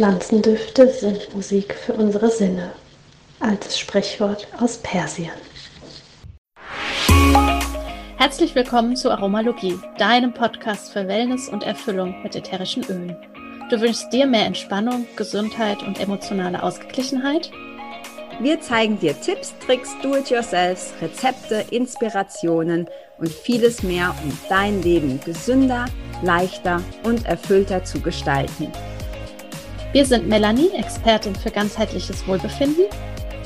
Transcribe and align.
Pflanzendüfte 0.00 0.88
sind 0.88 1.34
Musik 1.34 1.74
für 1.74 1.92
unsere 1.92 2.30
Sinne. 2.30 2.72
Altes 3.38 3.78
Sprichwort 3.78 4.48
aus 4.58 4.78
Persien. 4.78 5.28
Herzlich 8.16 8.54
willkommen 8.54 8.96
zu 8.96 9.10
Aromalogie, 9.10 9.78
deinem 9.98 10.32
Podcast 10.32 10.94
für 10.94 11.06
Wellness 11.06 11.50
und 11.50 11.64
Erfüllung 11.64 12.14
mit 12.22 12.34
ätherischen 12.34 12.82
Ölen. 12.84 13.14
Du 13.68 13.78
wünschst 13.78 14.10
dir 14.10 14.26
mehr 14.26 14.46
Entspannung, 14.46 15.06
Gesundheit 15.16 15.82
und 15.82 16.00
emotionale 16.00 16.62
Ausgeglichenheit? 16.62 17.50
Wir 18.40 18.58
zeigen 18.58 18.98
dir 18.98 19.20
Tipps, 19.20 19.52
Tricks, 19.66 19.90
Do-it-yourselfs, 20.00 20.94
Rezepte, 21.02 21.66
Inspirationen 21.70 22.88
und 23.18 23.28
vieles 23.28 23.82
mehr, 23.82 24.14
um 24.24 24.32
dein 24.48 24.80
Leben 24.80 25.20
gesünder, 25.22 25.84
leichter 26.22 26.80
und 27.02 27.26
erfüllter 27.26 27.84
zu 27.84 28.00
gestalten. 28.00 28.72
Wir 29.92 30.06
sind 30.06 30.28
Melanie, 30.28 30.70
Expertin 30.76 31.34
für 31.34 31.50
ganzheitliches 31.50 32.24
Wohlbefinden. 32.28 32.84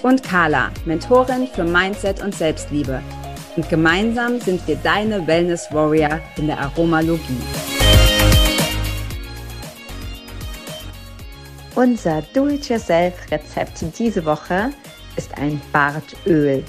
Und 0.03 0.23
Carla, 0.23 0.71
Mentorin 0.85 1.49
für 1.49 1.65
Mindset 1.65 2.23
und 2.23 2.35
Selbstliebe. 2.35 3.01
Und 3.57 3.67
gemeinsam 3.71 4.39
sind 4.39 4.67
wir 4.69 4.77
deine 4.77 5.27
Wellness 5.27 5.73
Warrior 5.73 6.21
in 6.37 6.49
der 6.49 6.61
Aromalogie. 6.61 7.41
Unser 11.75 12.21
Do-it-yourself-Rezept 12.35 13.83
diese 13.99 14.23
Woche 14.27 14.71
ist 15.17 15.35
ein 15.39 15.59
Bartöl. 15.73 16.63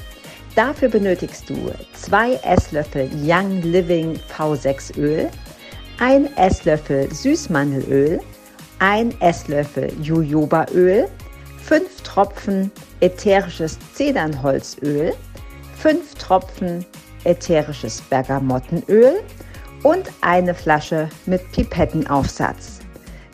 Dafür 0.55 0.87
benötigst 0.87 1.49
du 1.49 1.73
zwei 1.91 2.35
Esslöffel 2.43 3.09
Young 3.21 3.62
Living 3.62 4.17
V6 4.37 4.98
Öl, 4.98 5.29
ein 5.99 6.34
Esslöffel 6.37 7.13
Süßmandelöl, 7.13 8.21
ein 8.79 9.13
Esslöffel 9.21 9.91
Jojobaöl, 10.02 11.07
5 11.63 12.02
Tropfen 12.03 12.71
ätherisches 12.99 13.77
Zedernholzöl, 13.93 15.13
5 15.77 16.15
Tropfen 16.15 16.85
ätherisches 17.23 18.01
Bergamottenöl 18.01 19.21
und 19.84 20.12
eine 20.21 20.53
Flasche 20.53 21.09
mit 21.26 21.51
Pipettenaufsatz. 21.51 22.79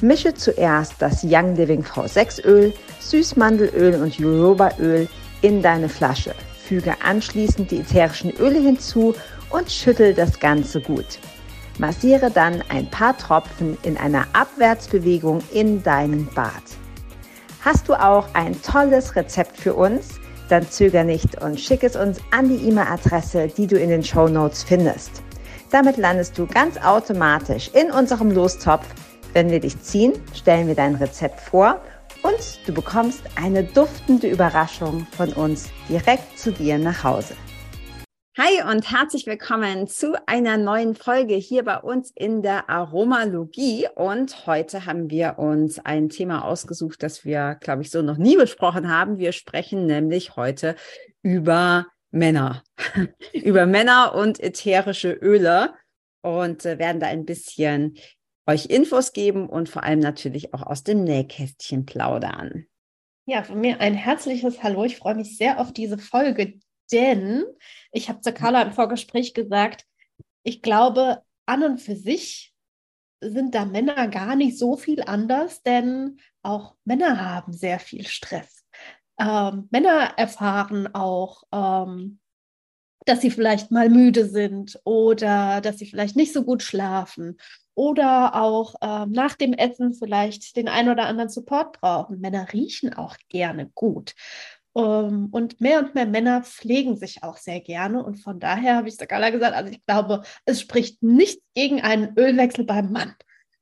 Mische 0.01 0.33
zuerst 0.33 0.95
das 0.99 1.23
Young 1.23 1.55
Living 1.55 1.83
V6 1.83 2.43
Öl, 2.43 2.73
Süßmandelöl 2.99 4.01
und 4.01 4.17
Jojobaöl 4.17 5.07
in 5.41 5.61
deine 5.61 5.89
Flasche. 5.89 6.33
Füge 6.65 6.95
anschließend 7.03 7.69
die 7.69 7.79
ätherischen 7.79 8.31
Öle 8.37 8.59
hinzu 8.59 9.13
und 9.49 9.71
schüttel 9.71 10.13
das 10.13 10.39
Ganze 10.39 10.81
gut. 10.81 11.19
Massiere 11.79 12.29
dann 12.29 12.63
ein 12.69 12.89
paar 12.89 13.17
Tropfen 13.17 13.77
in 13.83 13.97
einer 13.97 14.25
Abwärtsbewegung 14.33 15.41
in 15.51 15.81
deinen 15.83 16.27
Bart. 16.33 16.77
Hast 17.63 17.87
du 17.87 17.93
auch 17.93 18.27
ein 18.33 18.59
tolles 18.61 19.15
Rezept 19.15 19.57
für 19.57 19.73
uns? 19.73 20.19
Dann 20.49 20.69
zöger 20.69 21.03
nicht 21.03 21.41
und 21.41 21.59
schick 21.59 21.83
es 21.83 21.95
uns 21.95 22.19
an 22.31 22.49
die 22.49 22.67
E-Mail-Adresse, 22.67 23.47
die 23.47 23.67
du 23.67 23.77
in 23.77 23.89
den 23.89 24.03
Show 24.03 24.27
Notes 24.27 24.63
findest. 24.63 25.23
Damit 25.69 25.95
landest 25.97 26.37
du 26.37 26.45
ganz 26.45 26.77
automatisch 26.77 27.69
in 27.73 27.91
unserem 27.91 28.31
Lostopf. 28.31 28.85
Wenn 29.33 29.49
wir 29.49 29.61
dich 29.61 29.81
ziehen, 29.81 30.13
stellen 30.33 30.67
wir 30.67 30.75
dein 30.75 30.95
Rezept 30.95 31.39
vor 31.39 31.79
und 32.23 32.67
du 32.67 32.73
bekommst 32.73 33.21
eine 33.35 33.63
duftende 33.63 34.27
Überraschung 34.27 35.07
von 35.15 35.31
uns 35.33 35.69
direkt 35.87 36.37
zu 36.37 36.51
dir 36.51 36.77
nach 36.77 37.03
Hause. 37.03 37.35
Hi 38.37 38.63
und 38.71 38.89
herzlich 38.89 39.27
willkommen 39.27 39.87
zu 39.87 40.13
einer 40.25 40.55
neuen 40.55 40.95
Folge 40.95 41.35
hier 41.35 41.65
bei 41.65 41.77
uns 41.77 42.11
in 42.15 42.41
der 42.41 42.69
Aromalogie. 42.69 43.89
Und 43.93 44.47
heute 44.47 44.85
haben 44.85 45.09
wir 45.09 45.37
uns 45.37 45.79
ein 45.79 46.07
Thema 46.07 46.45
ausgesucht, 46.45 47.03
das 47.03 47.25
wir, 47.25 47.55
glaube 47.59 47.81
ich, 47.81 47.91
so 47.91 48.01
noch 48.01 48.15
nie 48.15 48.37
besprochen 48.37 48.87
haben. 48.87 49.17
Wir 49.17 49.33
sprechen 49.33 49.85
nämlich 49.85 50.37
heute 50.37 50.77
über 51.21 51.87
Männer, 52.11 52.63
über 53.33 53.65
Männer 53.65 54.15
und 54.15 54.39
ätherische 54.39 55.11
Öle 55.11 55.73
und 56.21 56.65
äh, 56.65 56.79
werden 56.79 57.01
da 57.01 57.07
ein 57.07 57.25
bisschen 57.25 57.97
euch 58.47 58.67
Infos 58.67 59.11
geben 59.11 59.49
und 59.49 59.67
vor 59.67 59.83
allem 59.83 59.99
natürlich 59.99 60.53
auch 60.53 60.61
aus 60.61 60.85
dem 60.85 61.03
Nähkästchen 61.03 61.85
plaudern. 61.85 62.65
Ja, 63.25 63.43
von 63.43 63.59
mir 63.59 63.81
ein 63.81 63.93
herzliches 63.93 64.63
Hallo. 64.63 64.85
Ich 64.85 64.95
freue 64.95 65.15
mich 65.15 65.35
sehr 65.35 65.59
auf 65.59 65.73
diese 65.73 65.97
Folge, 65.97 66.61
denn 66.91 67.43
ich 67.91 68.09
habe 68.09 68.21
zu 68.21 68.33
Carla 68.33 68.61
im 68.61 68.73
Vorgespräch 68.73 69.33
gesagt, 69.33 69.85
ich 70.43 70.61
glaube, 70.61 71.21
an 71.45 71.63
und 71.63 71.79
für 71.79 71.95
sich 71.95 72.53
sind 73.21 73.53
da 73.53 73.65
Männer 73.65 74.07
gar 74.07 74.35
nicht 74.35 74.57
so 74.57 74.75
viel 74.77 75.03
anders, 75.03 75.61
denn 75.61 76.19
auch 76.41 76.75
Männer 76.85 77.23
haben 77.23 77.53
sehr 77.53 77.79
viel 77.79 78.07
Stress. 78.07 78.65
Ähm, 79.19 79.67
Männer 79.69 80.13
erfahren 80.17 80.93
auch, 80.95 81.43
ähm, 81.51 82.19
dass 83.05 83.21
sie 83.21 83.31
vielleicht 83.31 83.71
mal 83.71 83.89
müde 83.89 84.25
sind 84.25 84.79
oder 84.83 85.61
dass 85.61 85.77
sie 85.77 85.85
vielleicht 85.85 86.15
nicht 86.15 86.33
so 86.33 86.43
gut 86.43 86.63
schlafen 86.63 87.37
oder 87.73 88.35
auch 88.35 88.75
ähm, 88.81 89.11
nach 89.11 89.35
dem 89.35 89.53
Essen 89.53 89.93
vielleicht 89.93 90.55
den 90.55 90.67
einen 90.67 90.89
oder 90.89 91.05
anderen 91.05 91.29
Support 91.29 91.79
brauchen. 91.79 92.19
Männer 92.19 92.51
riechen 92.53 92.93
auch 92.93 93.17
gerne 93.29 93.71
gut. 93.73 94.13
Ähm, 94.75 95.27
und 95.31 95.59
mehr 95.59 95.79
und 95.79 95.95
mehr 95.95 96.05
Männer 96.05 96.43
pflegen 96.43 96.95
sich 96.95 97.23
auch 97.23 97.37
sehr 97.37 97.59
gerne. 97.59 98.03
Und 98.03 98.17
von 98.17 98.39
daher 98.39 98.75
habe 98.75 98.87
ich 98.87 98.95
Sakala 98.95 99.29
gesagt, 99.29 99.55
also 99.55 99.71
ich 99.71 99.85
glaube, 99.85 100.21
es 100.45 100.61
spricht 100.61 101.01
nichts 101.03 101.43
gegen 101.53 101.81
einen 101.81 102.17
Ölwechsel 102.17 102.65
beim 102.65 102.91
Mann. 102.91 103.15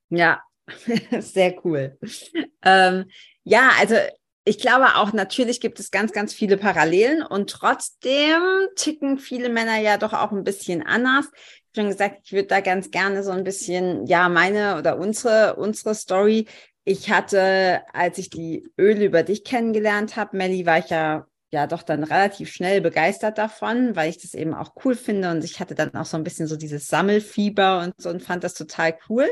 Ja, 0.10 0.42
sehr 1.20 1.56
cool. 1.66 1.98
Ähm, 2.64 3.06
ja, 3.44 3.72
also 3.80 3.96
ich 4.46 4.58
glaube 4.58 4.96
auch, 4.96 5.14
natürlich 5.14 5.60
gibt 5.60 5.80
es 5.80 5.92
ganz, 5.92 6.12
ganz 6.12 6.34
viele 6.34 6.58
Parallelen 6.58 7.22
und 7.22 7.50
trotzdem 7.50 8.42
ticken 8.76 9.20
viele 9.20 9.50
Männer 9.50 9.78
ja 9.78 9.98
doch 9.98 10.14
auch 10.14 10.32
ein 10.32 10.44
bisschen 10.44 10.82
anders. 10.82 11.26
Ich 11.34 11.80
habe 11.80 11.88
schon 11.88 11.90
gesagt, 11.90 12.22
ich 12.24 12.32
würde 12.32 12.48
da 12.48 12.62
ganz 12.62 12.90
gerne 12.90 13.24
so 13.24 13.32
ein 13.32 13.44
bisschen, 13.44 14.08
ja, 14.08 14.28
meine 14.28 14.78
oder 14.78 14.98
unsere, 14.98 15.56
unsere 15.56 15.94
Story 15.94 16.48
ich 16.90 17.12
hatte, 17.12 17.84
als 17.94 18.18
ich 18.18 18.32
die 18.32 18.68
Öle 18.76 19.06
über 19.06 19.22
dich 19.22 19.44
kennengelernt 19.44 20.16
habe, 20.16 20.36
Melly, 20.36 20.66
war 20.66 20.80
ich 20.80 20.90
ja 20.90 21.28
ja 21.52 21.66
doch 21.66 21.82
dann 21.82 22.04
relativ 22.04 22.52
schnell 22.52 22.80
begeistert 22.80 23.40
davon, 23.40 23.96
weil 23.96 24.10
ich 24.10 24.20
das 24.20 24.36
eben 24.36 24.54
auch 24.54 24.74
cool 24.84 24.96
finde 24.96 25.32
und 25.32 25.44
ich 25.44 25.60
hatte 25.60 25.74
dann 25.74 25.96
auch 25.96 26.06
so 26.06 26.16
ein 26.16 26.24
bisschen 26.24 26.46
so 26.46 26.56
dieses 26.56 26.88
Sammelfieber 26.88 27.80
und 27.80 27.94
so 27.98 28.10
und 28.10 28.22
fand 28.22 28.44
das 28.44 28.54
total 28.54 28.96
cool 29.10 29.28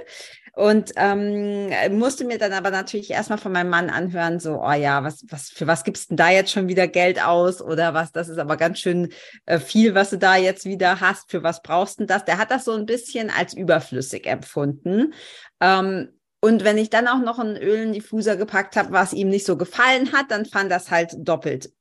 und 0.54 0.94
ähm, 0.96 1.70
musste 1.96 2.26
mir 2.26 2.40
dann 2.40 2.54
aber 2.54 2.72
natürlich 2.72 3.12
erstmal 3.12 3.38
von 3.38 3.52
meinem 3.52 3.70
Mann 3.70 3.92
anhören, 3.92 4.40
so, 4.40 4.60
oh 4.64 4.72
ja, 4.72 5.04
was, 5.04 5.26
was, 5.30 5.50
für 5.50 5.68
was 5.68 5.84
gibst 5.84 6.10
denn 6.10 6.18
da 6.18 6.32
jetzt 6.32 6.52
schon 6.52 6.68
wieder 6.68 6.88
Geld 6.88 7.24
aus 7.24 7.62
oder 7.62 7.94
was, 7.94 8.12
das 8.12 8.30
ist 8.30 8.40
aber 8.40 8.58
ganz 8.58 8.80
schön 8.80 9.10
äh, 9.46 9.60
viel, 9.60 9.94
was 9.94 10.10
du 10.10 10.18
da 10.18 10.36
jetzt 10.36 10.66
wieder 10.66 11.00
hast, 11.00 11.30
für 11.30 11.44
was 11.44 11.62
brauchst 11.62 12.00
du 12.00 12.06
das? 12.06 12.26
Der 12.26 12.40
hat 12.40 12.50
das 12.50 12.66
so 12.66 12.72
ein 12.72 12.88
bisschen 12.88 13.30
als 13.30 13.54
überflüssig 13.54 14.26
empfunden. 14.26 15.14
Ähm, 15.62 16.17
und 16.40 16.64
wenn 16.64 16.78
ich 16.78 16.90
dann 16.90 17.08
auch 17.08 17.20
noch 17.20 17.40
einen 17.40 17.58
Öldiffuser 17.58 18.38
gepackt 18.38 18.76
habe, 18.76 18.92
was 18.92 19.14
ihm 19.14 19.30
nicht 19.30 19.46
so 19.46 19.58
gefallen 19.58 20.12
hat, 20.12 20.32
dann 20.32 20.46
fand 20.46 20.72
das 20.72 20.92
halt 20.92 21.16
doppelt 21.18 21.72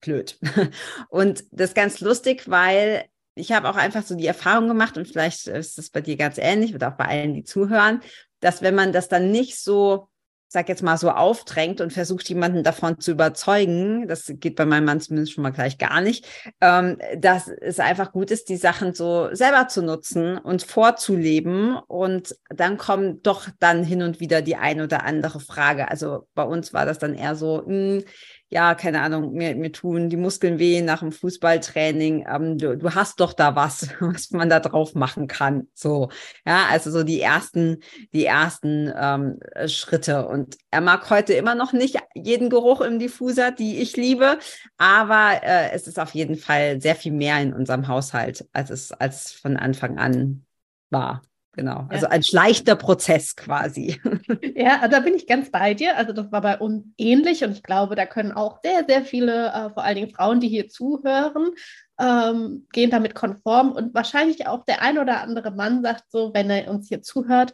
blöd. 0.00 0.38
Und 1.08 1.44
das 1.50 1.70
ist 1.70 1.74
ganz 1.74 2.00
lustig, 2.00 2.48
weil 2.48 3.06
ich 3.34 3.52
habe 3.52 3.68
auch 3.68 3.76
einfach 3.76 4.02
so 4.02 4.14
die 4.14 4.26
Erfahrung 4.26 4.68
gemacht 4.68 4.96
und 4.96 5.06
vielleicht 5.06 5.46
ist 5.46 5.78
es 5.78 5.90
bei 5.90 6.00
dir 6.00 6.16
ganz 6.16 6.38
ähnlich 6.38 6.74
oder 6.74 6.88
auch 6.88 6.96
bei 6.96 7.04
allen, 7.04 7.34
die 7.34 7.44
zuhören, 7.44 8.00
dass 8.40 8.62
wenn 8.62 8.74
man 8.74 8.92
das 8.92 9.08
dann 9.08 9.30
nicht 9.30 9.60
so 9.60 10.08
sag 10.48 10.68
jetzt 10.68 10.82
mal 10.82 10.96
so 10.96 11.10
aufdrängt 11.10 11.80
und 11.80 11.92
versucht 11.92 12.28
jemanden 12.28 12.62
davon 12.62 13.00
zu 13.00 13.12
überzeugen, 13.12 14.06
das 14.06 14.32
geht 14.36 14.56
bei 14.56 14.64
meinem 14.64 14.84
Mann 14.84 15.00
zumindest 15.00 15.32
schon 15.32 15.42
mal 15.42 15.50
gleich 15.50 15.78
gar 15.78 16.00
nicht, 16.00 16.26
ähm, 16.60 16.98
dass 17.16 17.48
es 17.48 17.80
einfach 17.80 18.12
gut 18.12 18.30
ist, 18.30 18.48
die 18.48 18.56
Sachen 18.56 18.94
so 18.94 19.28
selber 19.32 19.68
zu 19.68 19.82
nutzen 19.82 20.38
und 20.38 20.62
vorzuleben 20.62 21.76
und 21.88 22.36
dann 22.48 22.76
kommt 22.78 23.26
doch 23.26 23.48
dann 23.58 23.84
hin 23.84 24.02
und 24.02 24.20
wieder 24.20 24.42
die 24.42 24.56
ein 24.56 24.80
oder 24.80 25.04
andere 25.04 25.40
Frage. 25.40 25.90
Also 25.90 26.28
bei 26.34 26.44
uns 26.44 26.72
war 26.72 26.86
das 26.86 26.98
dann 26.98 27.14
eher 27.14 27.34
so, 27.34 27.62
mh, 27.66 27.66
hm, 27.66 28.04
ja, 28.48 28.76
keine 28.76 29.00
Ahnung, 29.00 29.32
mir, 29.32 29.56
mir 29.56 29.72
tun 29.72 30.08
die 30.08 30.16
Muskeln 30.16 30.58
weh 30.60 30.80
nach 30.80 31.00
dem 31.00 31.10
Fußballtraining. 31.10 32.26
Ähm, 32.28 32.58
du, 32.58 32.76
du 32.76 32.94
hast 32.94 33.18
doch 33.18 33.32
da 33.32 33.56
was, 33.56 33.88
was 34.00 34.30
man 34.30 34.48
da 34.48 34.60
drauf 34.60 34.94
machen 34.94 35.26
kann. 35.26 35.68
So, 35.74 36.10
ja, 36.46 36.66
also 36.70 36.90
so 36.92 37.02
die 37.02 37.20
ersten, 37.20 37.78
die 38.12 38.24
ersten 38.24 38.92
ähm, 38.96 39.40
Schritte. 39.66 40.28
Und 40.28 40.56
er 40.70 40.80
mag 40.80 41.10
heute 41.10 41.32
immer 41.32 41.56
noch 41.56 41.72
nicht 41.72 41.96
jeden 42.14 42.48
Geruch 42.48 42.80
im 42.80 43.00
Diffuser, 43.00 43.50
die 43.50 43.78
ich 43.78 43.96
liebe, 43.96 44.38
aber 44.78 45.42
äh, 45.42 45.72
es 45.72 45.88
ist 45.88 45.98
auf 45.98 46.14
jeden 46.14 46.36
Fall 46.36 46.80
sehr 46.80 46.94
viel 46.94 47.12
mehr 47.12 47.40
in 47.40 47.52
unserem 47.52 47.88
Haushalt, 47.88 48.46
als 48.52 48.70
es 48.70 48.92
als 48.92 49.32
von 49.32 49.56
Anfang 49.56 49.98
an 49.98 50.46
war. 50.90 51.22
Genau, 51.56 51.86
also 51.88 52.04
ja. 52.04 52.12
ein 52.12 52.22
schleichter 52.22 52.76
Prozess 52.76 53.34
quasi. 53.34 54.00
Ja, 54.54 54.88
da 54.88 55.00
bin 55.00 55.14
ich 55.14 55.26
ganz 55.26 55.50
bei 55.50 55.74
dir. 55.74 55.96
Also 55.96 56.12
das 56.12 56.32
war 56.32 56.40
bei 56.40 56.58
uns 56.58 56.84
ähnlich 56.98 57.44
und 57.44 57.52
ich 57.52 57.62
glaube, 57.62 57.94
da 57.94 58.06
können 58.06 58.32
auch 58.32 58.60
sehr, 58.62 58.84
sehr 58.86 59.04
viele, 59.04 59.48
äh, 59.48 59.70
vor 59.70 59.84
allen 59.84 59.96
Dingen 59.96 60.10
Frauen, 60.10 60.40
die 60.40 60.48
hier 60.48 60.68
zuhören, 60.68 61.50
ähm, 61.98 62.66
gehen 62.72 62.90
damit 62.90 63.14
konform 63.14 63.72
und 63.72 63.94
wahrscheinlich 63.94 64.46
auch 64.46 64.64
der 64.64 64.82
ein 64.82 64.98
oder 64.98 65.20
andere 65.20 65.50
Mann 65.50 65.82
sagt 65.82 66.04
so, 66.10 66.32
wenn 66.34 66.50
er 66.50 66.70
uns 66.70 66.88
hier 66.88 67.02
zuhört, 67.02 67.52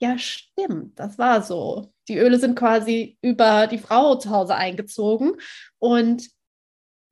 ja 0.00 0.18
stimmt, 0.18 0.98
das 0.98 1.18
war 1.18 1.42
so. 1.42 1.92
die 2.08 2.18
Öle 2.18 2.38
sind 2.38 2.58
quasi 2.58 3.18
über 3.22 3.66
die 3.66 3.78
Frau 3.78 4.16
zu 4.16 4.30
Hause 4.30 4.54
eingezogen. 4.56 5.32
Und 5.78 6.22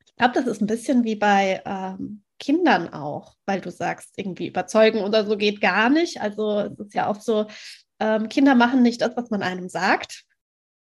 ich 0.05 0.17
glaube, 0.17 0.35
das 0.35 0.47
ist 0.47 0.61
ein 0.61 0.67
bisschen 0.67 1.05
wie 1.05 1.17
bei 1.17 1.63
ähm, 1.65 2.23
Kindern 2.39 2.93
auch, 2.93 3.35
weil 3.47 3.61
du 3.61 3.71
sagst, 3.71 4.15
irgendwie 4.17 4.49
überzeugen 4.49 5.01
oder 5.03 5.25
so 5.25 5.37
geht 5.37 5.61
gar 5.61 5.89
nicht. 5.89 6.21
Also 6.21 6.61
es 6.61 6.79
ist 6.79 6.95
ja 6.95 7.09
auch 7.09 7.21
so, 7.21 7.47
ähm, 7.99 8.29
Kinder 8.29 8.55
machen 8.55 8.83
nicht 8.83 9.01
das, 9.01 9.17
was 9.17 9.31
man 9.31 9.43
einem 9.43 9.69
sagt, 9.69 10.25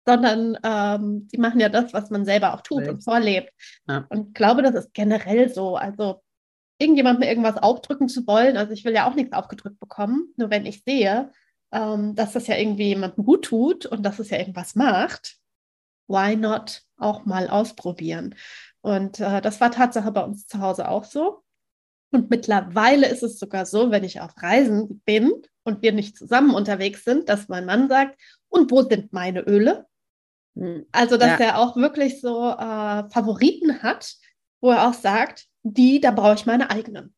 sondern 0.06 0.58
ähm, 0.62 1.28
die 1.28 1.38
machen 1.38 1.60
ja 1.60 1.68
das, 1.68 1.92
was 1.92 2.10
man 2.10 2.24
selber 2.24 2.54
auch 2.54 2.60
tut 2.60 2.80
Richtig. 2.80 2.94
und 2.94 3.02
vorlebt. 3.02 3.52
Ja. 3.88 4.06
Und 4.08 4.28
ich 4.28 4.34
glaube, 4.34 4.62
das 4.62 4.74
ist 4.74 4.94
generell 4.94 5.52
so. 5.52 5.76
Also 5.76 6.22
irgendjemandem 6.78 7.28
irgendwas 7.28 7.56
aufdrücken 7.56 8.08
zu 8.08 8.26
wollen, 8.26 8.56
also 8.56 8.72
ich 8.72 8.84
will 8.84 8.94
ja 8.94 9.08
auch 9.08 9.14
nichts 9.14 9.32
aufgedrückt 9.32 9.78
bekommen, 9.80 10.34
nur 10.36 10.50
wenn 10.50 10.66
ich 10.66 10.82
sehe, 10.84 11.30
ähm, 11.72 12.14
dass 12.14 12.32
das 12.32 12.46
ja 12.46 12.56
irgendwie 12.56 12.88
jemandem 12.88 13.24
gut 13.24 13.46
tut 13.46 13.86
und 13.86 14.02
dass 14.02 14.18
es 14.18 14.30
ja 14.30 14.38
irgendwas 14.38 14.74
macht, 14.74 15.36
why 16.08 16.36
not 16.36 16.82
auch 16.96 17.24
mal 17.24 17.48
ausprobieren? 17.48 18.34
Und 18.84 19.18
äh, 19.18 19.40
das 19.40 19.62
war 19.62 19.70
Tatsache 19.70 20.12
bei 20.12 20.20
uns 20.20 20.46
zu 20.46 20.60
Hause 20.60 20.90
auch 20.90 21.04
so. 21.04 21.42
Und 22.12 22.28
mittlerweile 22.28 23.08
ist 23.08 23.22
es 23.22 23.38
sogar 23.38 23.64
so, 23.64 23.90
wenn 23.90 24.04
ich 24.04 24.20
auf 24.20 24.34
Reisen 24.36 25.00
bin 25.06 25.32
und 25.64 25.80
wir 25.80 25.92
nicht 25.92 26.18
zusammen 26.18 26.54
unterwegs 26.54 27.02
sind, 27.02 27.30
dass 27.30 27.48
mein 27.48 27.64
Mann 27.64 27.88
sagt, 27.88 28.20
und 28.50 28.70
wo 28.70 28.82
sind 28.82 29.10
meine 29.10 29.40
Öle? 29.40 29.86
Hm. 30.54 30.84
Also, 30.92 31.16
dass 31.16 31.40
ja. 31.40 31.46
er 31.46 31.58
auch 31.60 31.76
wirklich 31.76 32.20
so 32.20 32.50
äh, 32.50 33.08
Favoriten 33.08 33.82
hat, 33.82 34.16
wo 34.60 34.70
er 34.70 34.86
auch 34.86 34.94
sagt, 34.94 35.46
die, 35.62 35.98
da 35.98 36.10
brauche 36.10 36.34
ich 36.34 36.44
meine 36.44 36.68
eigenen. 36.68 37.14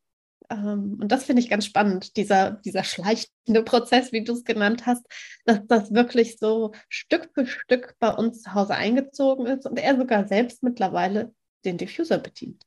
Ähm, 0.49 0.97
und 1.01 1.11
das 1.11 1.25
finde 1.25 1.41
ich 1.41 1.49
ganz 1.49 1.65
spannend, 1.65 2.15
dieser, 2.15 2.51
dieser 2.51 2.85
schleichende 2.85 3.61
Prozess, 3.65 4.13
wie 4.13 4.23
du 4.23 4.31
es 4.31 4.45
genannt 4.45 4.85
hast, 4.85 5.05
dass 5.43 5.59
das 5.67 5.93
wirklich 5.93 6.39
so 6.39 6.71
Stück 6.87 7.31
für 7.33 7.45
Stück 7.45 7.95
bei 7.99 8.13
uns 8.13 8.43
zu 8.43 8.53
Hause 8.53 8.75
eingezogen 8.75 9.47
ist 9.47 9.65
und 9.65 9.77
er 9.77 9.97
sogar 9.97 10.29
selbst 10.29 10.63
mittlerweile 10.63 11.33
den 11.67 11.77
Diffuser 11.77 12.17
bedient. 12.17 12.63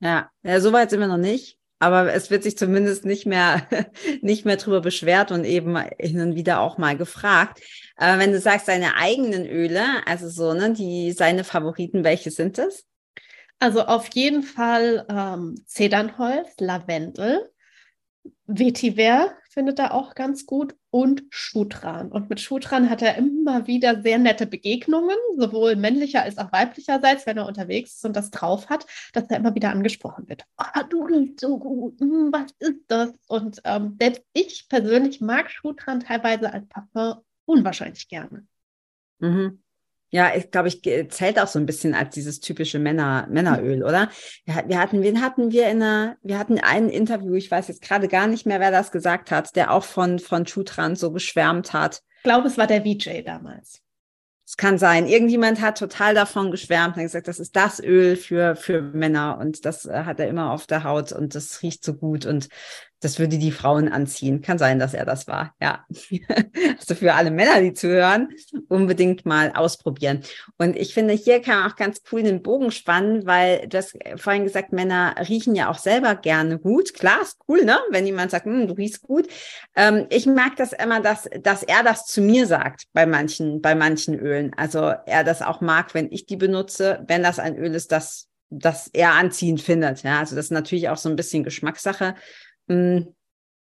Ja, 0.00 0.30
ja 0.42 0.60
so 0.60 0.72
weit 0.72 0.90
sind 0.90 1.00
wir 1.00 1.06
noch 1.06 1.16
nicht. 1.16 1.58
Aber 1.78 2.14
es 2.14 2.30
wird 2.30 2.44
sich 2.44 2.56
zumindest 2.56 3.04
nicht 3.04 3.26
mehr, 3.26 3.66
nicht 4.20 4.44
mehr 4.44 4.56
drüber 4.56 4.80
beschwert 4.80 5.32
und 5.32 5.44
eben 5.44 5.76
hin 5.98 6.20
und 6.20 6.36
wieder 6.36 6.60
auch 6.60 6.78
mal 6.78 6.96
gefragt. 6.96 7.60
Äh, 7.96 8.18
wenn 8.18 8.30
du 8.30 8.38
sagst, 8.38 8.66
seine 8.66 8.96
eigenen 8.96 9.46
Öle, 9.46 10.06
also 10.06 10.28
so, 10.28 10.54
ne, 10.54 10.72
die, 10.72 11.10
seine 11.10 11.42
Favoriten, 11.42 12.04
welche 12.04 12.30
sind 12.30 12.58
das? 12.58 12.84
Also 13.58 13.82
auf 13.82 14.08
jeden 14.14 14.42
Fall 14.42 15.06
ähm, 15.08 15.56
Zedernholz, 15.66 16.48
Lavendel, 16.58 17.50
Vetiver 18.46 19.36
findet 19.50 19.78
er 19.78 19.94
auch 19.94 20.14
ganz 20.14 20.46
gut 20.46 20.74
und 20.90 21.24
Schutran. 21.30 22.10
Und 22.10 22.30
mit 22.30 22.40
Schutran 22.40 22.90
hat 22.90 23.02
er 23.02 23.16
immer 23.16 23.66
wieder 23.66 24.00
sehr 24.02 24.18
nette 24.18 24.46
Begegnungen, 24.46 25.16
sowohl 25.36 25.76
männlicher 25.76 26.22
als 26.22 26.38
auch 26.38 26.52
weiblicherseits, 26.52 27.26
wenn 27.26 27.38
er 27.38 27.46
unterwegs 27.46 27.94
ist 27.94 28.04
und 28.04 28.16
das 28.16 28.30
drauf 28.30 28.68
hat, 28.68 28.86
dass 29.12 29.24
er 29.28 29.38
immer 29.38 29.54
wieder 29.54 29.70
angesprochen 29.70 30.28
wird. 30.28 30.44
Oh, 30.58 30.82
du 30.88 31.04
riechst 31.04 31.40
so 31.40 31.58
gut, 31.58 31.98
hm, 32.00 32.32
was 32.32 32.52
ist 32.58 32.82
das? 32.88 33.12
Und 33.26 33.60
ähm, 33.64 33.96
selbst 34.00 34.22
ich 34.32 34.68
persönlich 34.68 35.20
mag 35.20 35.50
Schutran 35.50 36.00
teilweise 36.00 36.52
als 36.52 36.68
Parfum 36.68 37.22
unwahrscheinlich 37.44 38.08
gerne. 38.08 38.46
Mhm. 39.18 39.62
Ja, 40.14 40.34
ich 40.36 40.50
glaube, 40.50 40.68
ich 40.68 40.82
zählt 41.08 41.40
auch 41.40 41.46
so 41.46 41.58
ein 41.58 41.64
bisschen 41.64 41.94
als 41.94 42.14
dieses 42.14 42.40
typische 42.40 42.78
Männer, 42.78 43.26
Männeröl, 43.30 43.82
oder? 43.82 44.10
Wir, 44.44 44.62
wir 44.66 44.78
hatten, 44.78 45.02
wen 45.02 45.22
hatten 45.22 45.52
wir 45.52 45.68
in 45.70 45.82
einer, 45.82 46.16
wir 46.22 46.38
hatten 46.38 46.58
ein 46.58 46.90
Interview, 46.90 47.34
ich 47.34 47.50
weiß 47.50 47.68
jetzt 47.68 47.80
gerade 47.80 48.08
gar 48.08 48.26
nicht 48.26 48.44
mehr, 48.44 48.60
wer 48.60 48.70
das 48.70 48.92
gesagt 48.92 49.30
hat, 49.30 49.56
der 49.56 49.70
auch 49.70 49.84
von, 49.84 50.18
von 50.18 50.44
Chutran 50.44 50.96
so 50.96 51.12
geschwärmt 51.12 51.72
hat. 51.72 52.02
Ich 52.18 52.24
glaube, 52.24 52.46
es 52.46 52.58
war 52.58 52.66
der 52.66 52.82
VJ 52.82 53.22
damals. 53.24 53.80
Es 54.44 54.58
kann 54.58 54.76
sein. 54.76 55.06
Irgendjemand 55.06 55.62
hat 55.62 55.78
total 55.78 56.14
davon 56.14 56.50
geschwärmt 56.50 56.98
und 56.98 57.04
gesagt, 57.04 57.26
das 57.26 57.40
ist 57.40 57.56
das 57.56 57.82
Öl 57.82 58.16
für, 58.16 58.54
für 58.54 58.82
Männer 58.82 59.38
und 59.40 59.64
das 59.64 59.86
äh, 59.86 60.04
hat 60.04 60.20
er 60.20 60.28
immer 60.28 60.50
auf 60.50 60.66
der 60.66 60.84
Haut 60.84 61.12
und 61.12 61.34
das 61.34 61.62
riecht 61.62 61.82
so 61.82 61.94
gut 61.94 62.26
und 62.26 62.48
das 63.02 63.18
würde 63.18 63.36
die 63.36 63.50
Frauen 63.50 63.88
anziehen. 63.88 64.42
Kann 64.42 64.58
sein, 64.58 64.78
dass 64.78 64.94
er 64.94 65.04
das 65.04 65.26
war. 65.26 65.54
Ja. 65.60 65.84
also 66.78 66.94
für 66.94 67.14
alle 67.14 67.32
Männer, 67.32 67.60
die 67.60 67.74
zuhören, 67.74 68.28
unbedingt 68.68 69.26
mal 69.26 69.52
ausprobieren. 69.54 70.22
Und 70.56 70.76
ich 70.76 70.94
finde, 70.94 71.12
hier 71.12 71.42
kann 71.42 71.60
man 71.60 71.70
auch 71.70 71.76
ganz 71.76 72.00
cool 72.12 72.22
den 72.22 72.42
Bogen 72.42 72.70
spannen, 72.70 73.26
weil 73.26 73.66
du 73.66 73.76
hast 73.76 73.98
vorhin 74.16 74.44
gesagt, 74.44 74.72
Männer 74.72 75.16
riechen 75.28 75.56
ja 75.56 75.68
auch 75.68 75.78
selber 75.78 76.14
gerne 76.14 76.58
gut. 76.58 76.94
Klar, 76.94 77.22
ist 77.22 77.38
cool, 77.48 77.64
ne? 77.64 77.78
Wenn 77.90 78.06
jemand 78.06 78.30
sagt, 78.30 78.46
hm, 78.46 78.68
du 78.68 78.74
riechst 78.74 79.02
gut. 79.02 79.26
Ähm, 79.74 80.06
ich 80.08 80.26
mag 80.26 80.54
das 80.56 80.72
immer, 80.72 81.00
dass, 81.00 81.28
dass 81.42 81.64
er 81.64 81.82
das 81.82 82.06
zu 82.06 82.22
mir 82.22 82.46
sagt 82.46 82.84
bei 82.92 83.04
manchen, 83.04 83.60
bei 83.60 83.74
manchen 83.74 84.14
Ölen. 84.14 84.52
Also 84.56 84.92
er 85.06 85.24
das 85.24 85.42
auch 85.42 85.60
mag, 85.60 85.92
wenn 85.94 86.12
ich 86.12 86.26
die 86.26 86.36
benutze, 86.36 87.02
wenn 87.08 87.24
das 87.24 87.40
ein 87.40 87.56
Öl 87.56 87.74
ist, 87.74 87.90
das 87.90 88.28
das 88.54 88.88
er 88.92 89.14
anziehend 89.14 89.62
findet. 89.62 90.02
Ja, 90.02 90.18
also 90.18 90.36
das 90.36 90.46
ist 90.46 90.50
natürlich 90.50 90.90
auch 90.90 90.98
so 90.98 91.08
ein 91.08 91.16
bisschen 91.16 91.42
Geschmackssache. 91.42 92.14
Hm, 92.72 93.14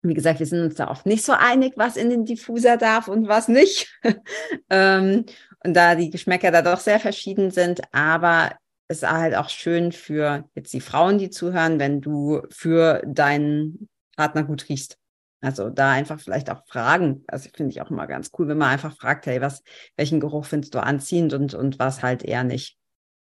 wie 0.04 0.14
gesagt, 0.14 0.40
wir 0.40 0.46
sind 0.46 0.62
uns 0.62 0.76
da 0.76 0.90
oft 0.90 1.06
nicht 1.06 1.24
so 1.24 1.34
einig, 1.34 1.74
was 1.76 1.96
in 1.96 2.10
den 2.10 2.26
Diffuser 2.26 2.78
darf 2.78 3.08
und 3.08 3.28
was 3.28 3.48
nicht. 3.48 4.00
ähm, 4.70 5.26
und 5.64 5.74
da 5.76 5.96
die 5.96 6.10
Geschmäcker 6.10 6.52
da 6.52 6.62
doch 6.62 6.80
sehr 6.80 7.00
verschieden 7.00 7.52
sind, 7.52 7.82
aber 7.92 8.52
es 8.88 9.04
ist 9.04 9.10
halt 9.10 9.36
auch 9.36 9.50
schön 9.50 9.92
für 9.92 10.50
jetzt 10.56 10.74
die 10.74 10.82
Frauen, 10.82 11.18
die 11.18 11.30
zuhören, 11.30 11.80
wenn 11.80 12.02
du 12.02 12.42
für 12.50 13.02
deinen 13.06 13.90
Partner 14.16 14.44
gut 14.44 14.68
riechst. 14.70 14.98
Also 15.40 15.70
da 15.70 15.92
einfach 15.92 16.20
vielleicht 16.20 16.50
auch 16.50 16.66
fragen. 16.68 17.24
Also 17.28 17.50
finde 17.56 17.72
ich 17.72 17.82
auch 17.82 17.90
immer 17.90 18.06
ganz 18.06 18.32
cool, 18.38 18.48
wenn 18.48 18.58
man 18.58 18.70
einfach 18.70 18.96
fragt, 18.96 19.26
hey, 19.26 19.42
was, 19.42 19.64
welchen 19.96 20.20
Geruch 20.20 20.46
findest 20.46 20.76
du 20.76 20.84
anziehend 20.84 21.34
und, 21.34 21.54
und 21.54 21.80
was 21.80 22.04
halt 22.04 22.24
eher 22.24 22.44
nicht. 22.44 22.78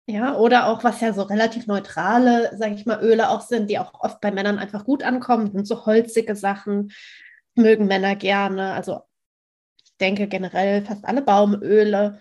Ja, 0.06 0.36
oder 0.36 0.66
auch, 0.66 0.84
was 0.84 1.00
ja 1.00 1.14
so 1.14 1.22
relativ 1.22 1.66
neutrale, 1.66 2.54
sage 2.56 2.74
ich 2.74 2.84
mal, 2.84 3.02
Öle 3.02 3.30
auch 3.30 3.40
sind, 3.40 3.70
die 3.70 3.78
auch 3.78 3.94
oft 4.00 4.20
bei 4.20 4.30
Männern 4.30 4.58
einfach 4.58 4.84
gut 4.84 5.02
ankommen, 5.02 5.50
sind 5.50 5.66
so 5.66 5.86
holzige 5.86 6.36
Sachen, 6.36 6.92
mögen 7.54 7.86
Männer 7.86 8.14
gerne. 8.14 8.74
Also 8.74 9.00
ich 9.82 9.96
denke 9.98 10.28
generell 10.28 10.84
fast 10.84 11.06
alle 11.06 11.22
Baumöle 11.22 12.20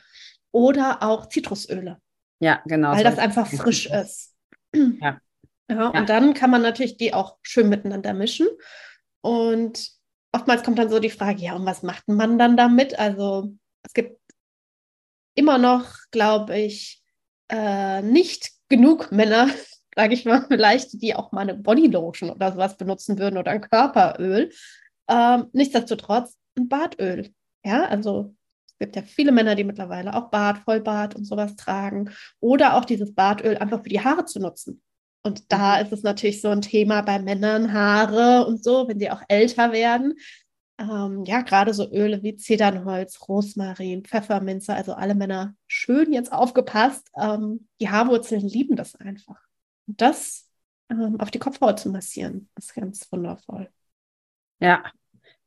oder 0.52 1.04
auch 1.04 1.28
Zitrusöle. 1.28 2.00
Ja, 2.40 2.62
genau. 2.66 2.92
Weil 2.92 3.04
das 3.04 3.20
einfach 3.20 3.48
frisch 3.48 3.88
ist. 3.88 4.32
Ja. 5.02 5.22
ja. 5.70 5.90
Und 5.90 6.10
dann 6.10 6.34
kann 6.34 6.50
man 6.50 6.64
natürlich 6.64 6.98
die 6.98 7.14
auch 7.14 7.38
schön 7.44 7.70
miteinander 7.70 8.12
mischen. 8.16 8.48
Und 9.22 9.92
oftmals 10.32 10.64
kommt 10.64 10.80
dann 10.80 10.90
so 10.90 10.98
die 10.98 11.12
Frage, 11.12 11.42
ja, 11.42 11.54
und 11.56 11.66
was 11.68 11.84
macht 11.84 12.08
man 12.08 12.40
dann 12.40 12.58
damit? 12.58 12.98
Also 12.98 13.54
es 13.84 13.94
gibt 13.94 14.20
immer 15.36 15.60
noch, 15.60 15.96
glaube 16.10 16.58
ich, 16.58 17.03
äh, 17.50 18.02
nicht 18.02 18.52
genug 18.70 19.12
Männer, 19.12 19.50
sage 19.96 20.14
ich 20.14 20.26
mal, 20.26 20.46
vielleicht, 20.48 21.02
die 21.02 21.16
auch 21.16 21.32
mal 21.32 21.42
eine 21.42 21.56
Bodylotion 21.56 22.32
oder 22.32 22.52
sowas 22.52 22.78
benutzen 22.78 23.18
würden 23.20 23.38
oder 23.38 23.52
ein 23.52 23.62
Körperöl. 23.62 24.52
Ähm, 25.08 25.48
nichtsdestotrotz 25.54 26.38
ein 26.58 26.70
Bartöl. 26.70 27.34
Ja, 27.64 27.86
also 27.86 28.36
es 28.68 28.78
gibt 28.80 28.96
ja 28.96 29.02
viele 29.04 29.32
Männer, 29.32 29.56
die 29.56 29.64
mittlerweile 29.64 30.14
auch 30.16 30.30
Bart, 30.30 30.60
Vollbart 30.60 31.16
und 31.16 31.26
sowas 31.26 31.56
tragen. 31.56 32.10
Oder 32.40 32.76
auch 32.76 32.86
dieses 32.86 33.14
Bartöl 33.14 33.58
einfach 33.58 33.84
für 33.84 33.90
die 33.90 34.04
Haare 34.04 34.26
zu 34.26 34.40
nutzen. 34.40 34.82
Und 35.24 35.52
da 35.52 35.78
mhm. 35.78 35.86
ist 35.86 35.94
es 35.94 36.04
natürlich 36.04 36.42
so 36.42 36.50
ein 36.50 36.62
Thema 36.62 37.02
bei 37.02 37.20
Männern, 37.20 37.74
Haare 37.74 38.46
und 38.46 38.64
so, 38.64 38.88
wenn 38.88 39.00
sie 39.00 39.10
auch 39.10 39.22
älter 39.28 39.72
werden, 39.72 40.16
ähm, 40.78 41.24
ja, 41.26 41.42
gerade 41.42 41.74
so 41.74 41.90
Öle 41.92 42.24
wie 42.24 42.36
Zedernholz, 42.36 43.28
Rosmarin, 43.28 44.04
Pfefferminze, 44.04 44.74
also 44.74 44.94
alle 44.94 45.16
Männer 45.16 45.56
schön 45.68 46.12
jetzt 46.14 46.32
aufgepasst. 46.32 47.10
Ähm, 47.16 47.68
die 47.80 47.90
Haarwurzeln 47.90 48.42
lieben 48.42 48.76
das 48.76 48.96
einfach. 48.96 49.40
Und 49.88 50.02
das 50.02 50.50
ähm, 50.90 51.20
auf 51.20 51.32
die 51.32 51.40
Kopfhaut 51.40 51.80
zu 51.80 51.90
massieren, 51.90 52.50
ist 52.56 52.74
ganz 52.74 53.12
wundervoll. 53.12 53.70
Ja, 54.60 54.84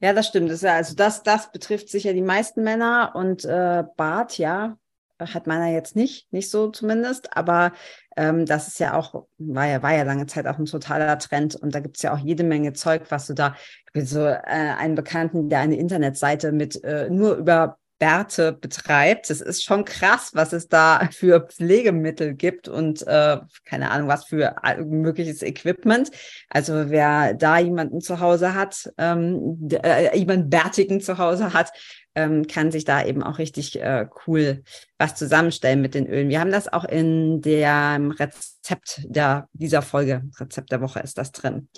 ja, 0.00 0.12
das 0.12 0.28
stimmt. 0.28 0.50
Das, 0.50 0.62
also 0.64 0.94
das, 0.94 1.22
das 1.22 1.50
betrifft 1.50 1.88
sicher 1.88 2.12
die 2.12 2.22
meisten 2.22 2.62
Männer 2.62 3.12
und 3.14 3.44
äh, 3.44 3.84
Bart, 3.96 4.38
ja, 4.38 4.78
hat 5.18 5.46
meiner 5.46 5.68
jetzt 5.68 5.96
nicht, 5.96 6.32
nicht 6.32 6.50
so 6.50 6.70
zumindest, 6.70 7.36
aber 7.36 7.72
ähm, 8.16 8.46
das 8.46 8.68
ist 8.68 8.80
ja 8.80 8.94
auch, 8.94 9.26
war 9.38 9.66
ja, 9.66 9.82
war 9.82 9.94
ja 9.94 10.02
lange 10.02 10.26
Zeit 10.26 10.46
auch 10.46 10.58
ein 10.58 10.66
totaler 10.66 11.18
Trend 11.18 11.54
und 11.54 11.74
da 11.74 11.80
gibt 11.80 11.96
es 11.96 12.02
ja 12.02 12.14
auch 12.14 12.18
jede 12.18 12.44
Menge 12.44 12.72
Zeug, 12.72 13.02
was 13.10 13.26
du 13.26 13.34
da, 13.34 13.54
ich 13.86 13.92
bin 13.92 14.06
so 14.06 14.24
äh, 14.26 14.40
einen 14.44 14.94
Bekannten, 14.94 15.48
der 15.48 15.60
eine 15.60 15.76
Internetseite 15.76 16.52
mit 16.52 16.82
äh, 16.84 17.08
nur 17.10 17.36
über 17.36 17.78
Bärte 17.98 18.52
betreibt. 18.52 19.30
Das 19.30 19.40
ist 19.40 19.64
schon 19.64 19.84
krass, 19.84 20.32
was 20.34 20.52
es 20.52 20.68
da 20.68 21.08
für 21.12 21.40
Pflegemittel 21.40 22.34
gibt 22.34 22.68
und 22.68 23.06
äh, 23.06 23.38
keine 23.64 23.90
Ahnung, 23.90 24.08
was 24.08 24.26
für 24.26 24.54
mögliches 24.84 25.42
Equipment. 25.42 26.10
Also 26.50 26.90
wer 26.90 27.34
da 27.34 27.58
jemanden 27.58 28.00
zu 28.00 28.20
Hause 28.20 28.54
hat, 28.54 28.92
ähm, 28.98 29.68
äh, 29.82 30.16
jemanden 30.16 30.50
Bärtigen 30.50 31.00
zu 31.00 31.18
Hause 31.18 31.52
hat, 31.52 31.72
ähm, 32.16 32.46
kann 32.46 32.72
sich 32.72 32.84
da 32.84 33.04
eben 33.04 33.22
auch 33.22 33.38
richtig 33.38 33.80
äh, 33.80 34.06
cool 34.26 34.64
was 34.98 35.14
zusammenstellen 35.14 35.82
mit 35.82 35.94
den 35.94 36.06
Ölen. 36.06 36.30
Wir 36.30 36.40
haben 36.40 36.50
das 36.50 36.72
auch 36.72 36.84
in 36.84 37.42
dem 37.42 38.10
Rezept 38.10 39.02
der, 39.04 39.48
dieser 39.52 39.82
Folge, 39.82 40.22
Rezept 40.40 40.72
der 40.72 40.80
Woche 40.80 41.00
ist 41.00 41.18
das 41.18 41.30
drin. 41.30 41.68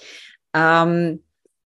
Ähm, 0.54 1.24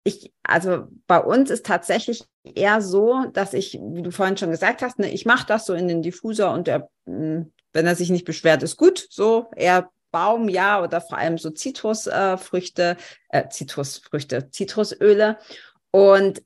ich, 0.05 0.33
also 0.43 0.89
bei 1.07 1.19
uns 1.19 1.51
ist 1.51 1.67
tatsächlich 1.67 2.25
eher 2.45 2.83
so, 2.83 3.25
dass 3.33 3.55
ich, 3.55 3.79
wie 3.83 4.03
du 4.03 4.11
vorhin 4.13 4.37
schon 4.37 4.51
gesagt 4.51 4.83
hast, 4.83 4.99
ne, 4.99 5.11
ich 5.11 5.25
mache 5.27 5.47
das 5.47 5.67
so 5.67 5.75
in 5.75 5.89
den 5.89 6.03
Diffuser 6.03 6.53
und 6.53 6.67
der, 6.67 6.91
hm, 7.07 7.53
wenn 7.73 7.87
er 7.87 7.97
sich 7.97 8.11
nicht 8.11 8.27
beschwert, 8.27 8.63
ist 8.63 8.77
gut. 8.77 9.07
So 9.11 9.51
eher 9.57 9.91
Baum, 10.11 10.49
ja, 10.49 10.83
oder 10.83 11.01
vor 11.01 11.19
allem 11.19 11.39
so 11.39 11.51
Zitrusfrüchte, 11.51 12.97
äh, 13.29 13.49
Zitrusfrüchte, 13.49 14.51
Zitrusöle. 14.51 15.39
Und 15.93 16.43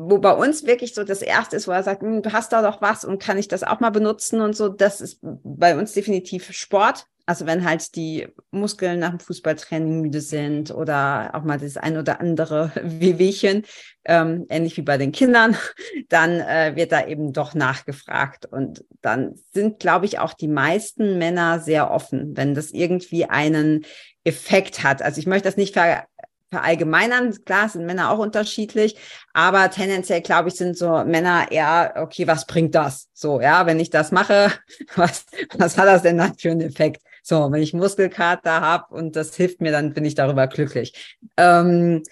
wo 0.00 0.18
bei 0.18 0.32
uns 0.32 0.64
wirklich 0.64 0.94
so 0.94 1.02
das 1.02 1.22
erste 1.22 1.56
ist, 1.56 1.66
wo 1.66 1.72
er 1.72 1.82
sagt, 1.82 2.02
hm, 2.02 2.22
du 2.22 2.32
hast 2.32 2.52
da 2.52 2.62
doch 2.62 2.80
was 2.80 3.04
und 3.04 3.20
kann 3.20 3.36
ich 3.36 3.48
das 3.48 3.64
auch 3.64 3.80
mal 3.80 3.90
benutzen 3.90 4.40
und 4.40 4.56
so, 4.56 4.68
das 4.68 5.00
ist 5.00 5.18
bei 5.22 5.76
uns 5.76 5.92
definitiv 5.92 6.52
Sport. 6.52 7.06
Also 7.26 7.44
wenn 7.44 7.64
halt 7.64 7.94
die 7.94 8.28
Muskeln 8.52 9.00
nach 9.00 9.10
dem 9.10 9.20
Fußballtraining 9.20 10.00
müde 10.00 10.22
sind 10.22 10.70
oder 10.70 11.32
auch 11.34 11.42
mal 11.42 11.58
das 11.58 11.76
ein 11.76 11.98
oder 11.98 12.20
andere 12.20 12.72
Wehwehchen, 12.82 13.64
ähm, 14.04 14.46
ähnlich 14.48 14.76
wie 14.76 14.82
bei 14.82 14.96
den 14.96 15.12
Kindern, 15.12 15.56
dann 16.08 16.40
äh, 16.40 16.76
wird 16.76 16.92
da 16.92 17.06
eben 17.06 17.32
doch 17.32 17.54
nachgefragt. 17.54 18.46
Und 18.46 18.84
dann 19.02 19.34
sind, 19.52 19.80
glaube 19.80 20.06
ich, 20.06 20.20
auch 20.20 20.32
die 20.32 20.48
meisten 20.48 21.18
Männer 21.18 21.58
sehr 21.60 21.90
offen, 21.90 22.36
wenn 22.36 22.54
das 22.54 22.70
irgendwie 22.70 23.26
einen 23.26 23.84
Effekt 24.24 24.82
hat. 24.82 25.02
Also 25.02 25.18
ich 25.18 25.26
möchte 25.26 25.48
das 25.48 25.56
nicht 25.56 25.74
ver 25.74 26.06
verallgemeinern. 26.50 27.36
Klar, 27.44 27.68
sind 27.68 27.86
Männer 27.86 28.10
auch 28.10 28.18
unterschiedlich, 28.18 28.96
aber 29.32 29.70
tendenziell, 29.70 30.22
glaube 30.22 30.48
ich, 30.48 30.54
sind 30.54 30.76
so 30.76 31.04
Männer 31.04 31.50
eher, 31.50 31.94
okay, 31.96 32.26
was 32.26 32.46
bringt 32.46 32.74
das? 32.74 33.08
So, 33.12 33.40
ja, 33.40 33.66
wenn 33.66 33.80
ich 33.80 33.90
das 33.90 34.12
mache, 34.12 34.52
was, 34.96 35.26
was 35.56 35.76
hat 35.76 35.86
das 35.86 36.02
denn 36.02 36.18
dann 36.18 36.36
für 36.36 36.50
einen 36.50 36.62
Effekt? 36.62 37.02
So, 37.22 37.50
wenn 37.52 37.62
ich 37.62 37.74
Muskelkater 37.74 38.60
habe 38.60 38.94
und 38.94 39.16
das 39.16 39.34
hilft 39.34 39.60
mir, 39.60 39.72
dann 39.72 39.92
bin 39.92 40.04
ich 40.04 40.14
darüber 40.14 40.46
glücklich. 40.46 41.16
Ähm, 41.36 42.02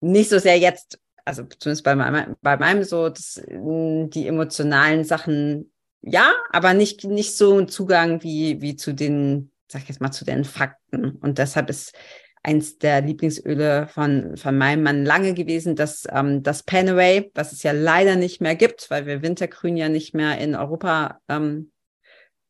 nicht 0.00 0.30
so 0.30 0.38
sehr 0.38 0.58
jetzt, 0.58 0.98
also 1.24 1.44
zumindest 1.44 1.84
bei 1.84 1.94
meinem, 1.94 2.36
bei 2.40 2.56
meinem 2.56 2.82
so, 2.82 3.08
das, 3.08 3.40
die 3.46 4.26
emotionalen 4.26 5.04
Sachen, 5.04 5.72
ja, 6.00 6.32
aber 6.50 6.74
nicht, 6.74 7.04
nicht 7.04 7.36
so 7.36 7.58
ein 7.58 7.68
Zugang 7.68 8.22
wie, 8.22 8.60
wie 8.60 8.74
zu 8.74 8.92
den, 8.92 9.52
sag 9.68 9.82
ich 9.82 9.88
jetzt 9.88 10.00
mal, 10.00 10.10
zu 10.10 10.24
den 10.24 10.44
Fakten. 10.44 11.12
Und 11.12 11.38
deshalb 11.38 11.70
ist 11.70 11.92
eins 12.42 12.78
der 12.78 13.00
Lieblingsöle 13.02 13.86
von, 13.88 14.36
von 14.36 14.58
meinem 14.58 14.82
Mann 14.82 15.04
lange 15.04 15.34
gewesen, 15.34 15.76
das, 15.76 16.06
ähm, 16.10 16.42
das 16.42 16.62
Panaway, 16.62 17.30
was 17.34 17.52
es 17.52 17.62
ja 17.62 17.72
leider 17.72 18.16
nicht 18.16 18.40
mehr 18.40 18.56
gibt, 18.56 18.90
weil 18.90 19.06
wir 19.06 19.22
Wintergrün 19.22 19.76
ja 19.76 19.88
nicht 19.88 20.14
mehr 20.14 20.38
in 20.38 20.54
Europa 20.54 21.20
ähm, 21.28 21.72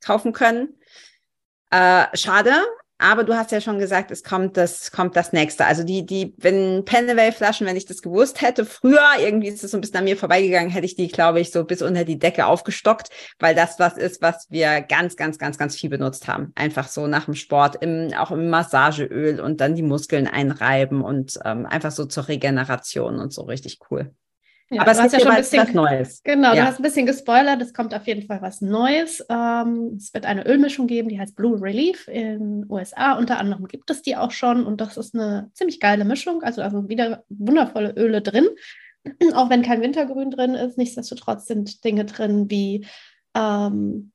kaufen 0.00 0.32
können. 0.32 0.78
Äh, 1.70 2.06
schade, 2.14 2.52
aber 3.02 3.24
du 3.24 3.34
hast 3.34 3.50
ja 3.50 3.60
schon 3.60 3.78
gesagt, 3.78 4.10
es 4.10 4.22
kommt 4.22 4.56
das, 4.56 4.92
kommt 4.92 5.16
das 5.16 5.32
nächste. 5.32 5.66
Also 5.66 5.82
die, 5.82 6.06
die, 6.06 6.34
wenn 6.38 6.84
Penaway-Flaschen, 6.84 7.66
wenn 7.66 7.76
ich 7.76 7.84
das 7.84 8.00
gewusst 8.00 8.40
hätte, 8.40 8.64
früher, 8.64 9.00
irgendwie 9.18 9.48
ist 9.48 9.64
es 9.64 9.72
so 9.72 9.76
ein 9.76 9.80
bisschen 9.80 9.96
an 9.96 10.04
mir 10.04 10.16
vorbeigegangen, 10.16 10.70
hätte 10.70 10.86
ich 10.86 10.94
die, 10.94 11.08
glaube 11.08 11.40
ich, 11.40 11.50
so 11.50 11.64
bis 11.64 11.82
unter 11.82 12.04
die 12.04 12.18
Decke 12.18 12.46
aufgestockt, 12.46 13.10
weil 13.40 13.54
das 13.54 13.78
was 13.78 13.96
ist, 13.96 14.22
was 14.22 14.46
wir 14.50 14.80
ganz, 14.82 15.16
ganz, 15.16 15.38
ganz, 15.38 15.58
ganz 15.58 15.76
viel 15.76 15.90
benutzt 15.90 16.28
haben. 16.28 16.52
Einfach 16.54 16.86
so 16.86 17.06
nach 17.08 17.24
dem 17.24 17.34
Sport, 17.34 17.82
im, 17.82 18.12
auch 18.16 18.30
im 18.30 18.48
Massageöl 18.48 19.40
und 19.40 19.60
dann 19.60 19.74
die 19.74 19.82
Muskeln 19.82 20.28
einreiben 20.28 21.02
und 21.02 21.38
ähm, 21.44 21.66
einfach 21.66 21.90
so 21.90 22.04
zur 22.04 22.28
Regeneration 22.28 23.18
und 23.18 23.32
so 23.32 23.42
richtig 23.42 23.80
cool. 23.90 24.14
Ja, 24.72 24.82
aber 24.82 24.92
es 24.92 24.98
ist 24.98 25.12
ja 25.12 25.20
schon 25.20 25.30
ein 25.30 25.36
bisschen 25.36 25.66
was 25.66 25.74
Neues. 25.74 26.22
Genau, 26.22 26.48
ja. 26.48 26.54
du 26.54 26.66
hast 26.66 26.78
ein 26.78 26.82
bisschen 26.82 27.06
gespoilert. 27.06 27.60
Es 27.60 27.74
kommt 27.74 27.94
auf 27.94 28.06
jeden 28.06 28.26
Fall 28.26 28.40
was 28.40 28.62
Neues. 28.62 29.24
Ähm, 29.28 29.94
es 29.98 30.14
wird 30.14 30.24
eine 30.24 30.46
Ölmischung 30.46 30.86
geben, 30.86 31.10
die 31.10 31.20
heißt 31.20 31.36
Blue 31.36 31.60
Relief 31.60 32.08
in 32.08 32.38
den 32.62 32.70
USA. 32.70 33.12
Unter 33.18 33.38
anderem 33.38 33.68
gibt 33.68 33.90
es 33.90 34.00
die 34.00 34.16
auch 34.16 34.30
schon 34.30 34.64
und 34.64 34.80
das 34.80 34.96
ist 34.96 35.14
eine 35.14 35.50
ziemlich 35.52 35.78
geile 35.78 36.04
Mischung. 36.04 36.42
Also, 36.42 36.62
also 36.62 36.88
wieder 36.88 37.22
wundervolle 37.28 37.92
Öle 37.96 38.22
drin. 38.22 38.48
auch 39.34 39.50
wenn 39.50 39.62
kein 39.62 39.82
Wintergrün 39.82 40.30
drin 40.30 40.54
ist, 40.54 40.78
nichtsdestotrotz 40.78 41.46
sind 41.46 41.84
Dinge 41.84 42.06
drin 42.06 42.50
wie 42.50 42.86
ähm, 43.34 44.12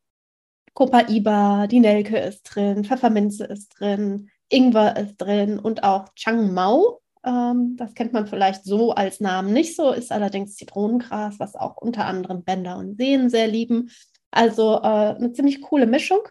Copaiba, 0.74 1.68
die 1.68 1.80
Nelke 1.80 2.18
ist 2.18 2.44
drin, 2.44 2.84
Pfefferminze 2.84 3.46
ist 3.46 3.80
drin, 3.80 4.30
Ingwer 4.50 4.96
ist 4.98 5.18
drin 5.18 5.60
und 5.60 5.84
auch 5.84 6.14
Chang 6.16 6.54
Mao 6.54 7.02
ähm, 7.02 7.07
das 7.24 7.94
kennt 7.94 8.14
man 8.14 8.28
vielleicht 8.28 8.64
so 8.64 8.92
als 8.92 9.20
Namen 9.20 9.52
nicht 9.52 9.76
so, 9.76 9.92
ist 9.92 10.12
allerdings 10.12 10.56
Zitronengras, 10.56 11.40
was 11.40 11.56
auch 11.56 11.78
unter 11.78 12.06
anderem 12.06 12.44
Bänder 12.44 12.78
und 12.78 12.98
Sehnen 12.98 13.30
sehr 13.30 13.48
lieben. 13.48 13.90
Also 14.32 14.76
äh, 14.76 15.16
eine 15.16 15.34
ziemlich 15.34 15.62
coole 15.62 15.88
Mischung. 15.88 16.22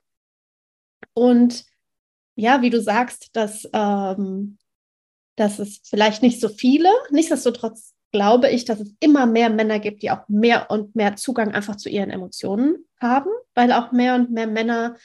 Und 1.14 1.64
ja, 2.34 2.62
wie 2.62 2.70
du 2.70 2.80
sagst, 2.80 3.34
dass, 3.34 3.68
ähm, 3.72 4.58
dass 5.36 5.58
es 5.58 5.80
vielleicht 5.84 6.22
nicht 6.22 6.40
so 6.40 6.48
viele, 6.48 6.90
nichtsdestotrotz 7.10 7.94
glaube 8.12 8.50
ich, 8.50 8.64
dass 8.64 8.80
es 8.80 8.94
immer 9.00 9.26
mehr 9.26 9.50
Männer 9.50 9.78
gibt, 9.78 10.02
die 10.02 10.10
auch 10.10 10.28
mehr 10.28 10.70
und 10.70 10.94
mehr 10.94 11.16
Zugang 11.16 11.52
einfach 11.52 11.76
zu 11.76 11.88
ihren 11.88 12.10
Emotionen 12.10 12.86
haben, 13.00 13.30
weil 13.54 13.72
auch 13.72 13.92
mehr 13.92 14.14
und 14.14 14.30
mehr 14.30 14.46
Männer 14.46 14.96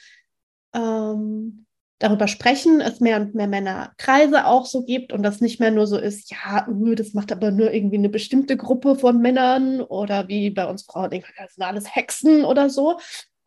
ähm, 0.74 1.66
darüber 2.02 2.26
sprechen, 2.26 2.80
es 2.80 3.00
mehr 3.00 3.20
und 3.20 3.34
mehr 3.34 3.46
Männerkreise 3.46 4.46
auch 4.46 4.66
so 4.66 4.84
gibt 4.84 5.12
und 5.12 5.22
das 5.22 5.40
nicht 5.40 5.60
mehr 5.60 5.70
nur 5.70 5.86
so 5.86 5.96
ist, 5.96 6.30
ja, 6.30 6.66
uh, 6.68 6.94
das 6.94 7.14
macht 7.14 7.30
aber 7.30 7.50
nur 7.50 7.72
irgendwie 7.72 7.96
eine 7.96 8.08
bestimmte 8.08 8.56
Gruppe 8.56 8.96
von 8.96 9.20
Männern 9.20 9.80
oder 9.80 10.26
wie 10.28 10.50
bei 10.50 10.66
uns 10.66 10.82
Frauen, 10.82 11.10
das 11.10 11.54
sind 11.54 11.64
alles 11.64 11.94
Hexen 11.94 12.44
oder 12.44 12.70
so, 12.70 12.98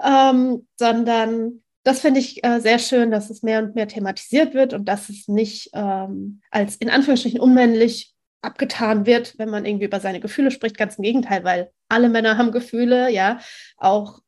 ähm, 0.04 0.68
sondern 0.78 1.64
das 1.84 2.00
finde 2.00 2.20
ich 2.20 2.44
äh, 2.44 2.60
sehr 2.62 2.80
schön, 2.80 3.12
dass 3.12 3.30
es 3.30 3.44
mehr 3.44 3.60
und 3.60 3.76
mehr 3.76 3.88
thematisiert 3.88 4.54
wird 4.54 4.74
und 4.74 4.86
dass 4.86 5.10
es 5.10 5.28
nicht 5.28 5.70
ähm, 5.74 6.42
als 6.50 6.78
in 6.78 6.90
Anführungsstrichen 6.90 7.40
unmännlich 7.40 8.16
abgetan 8.42 9.06
wird, 9.06 9.38
wenn 9.38 9.50
man 9.50 9.66
irgendwie 9.66 9.86
über 9.86 10.00
seine 10.00 10.20
Gefühle 10.20 10.52
spricht. 10.52 10.78
Ganz 10.78 10.96
im 10.98 11.04
Gegenteil, 11.04 11.44
weil 11.44 11.72
alle 11.90 12.10
Männer 12.10 12.38
haben 12.38 12.52
Gefühle, 12.52 13.12
ja. 13.12 13.40
Auch 13.78 14.20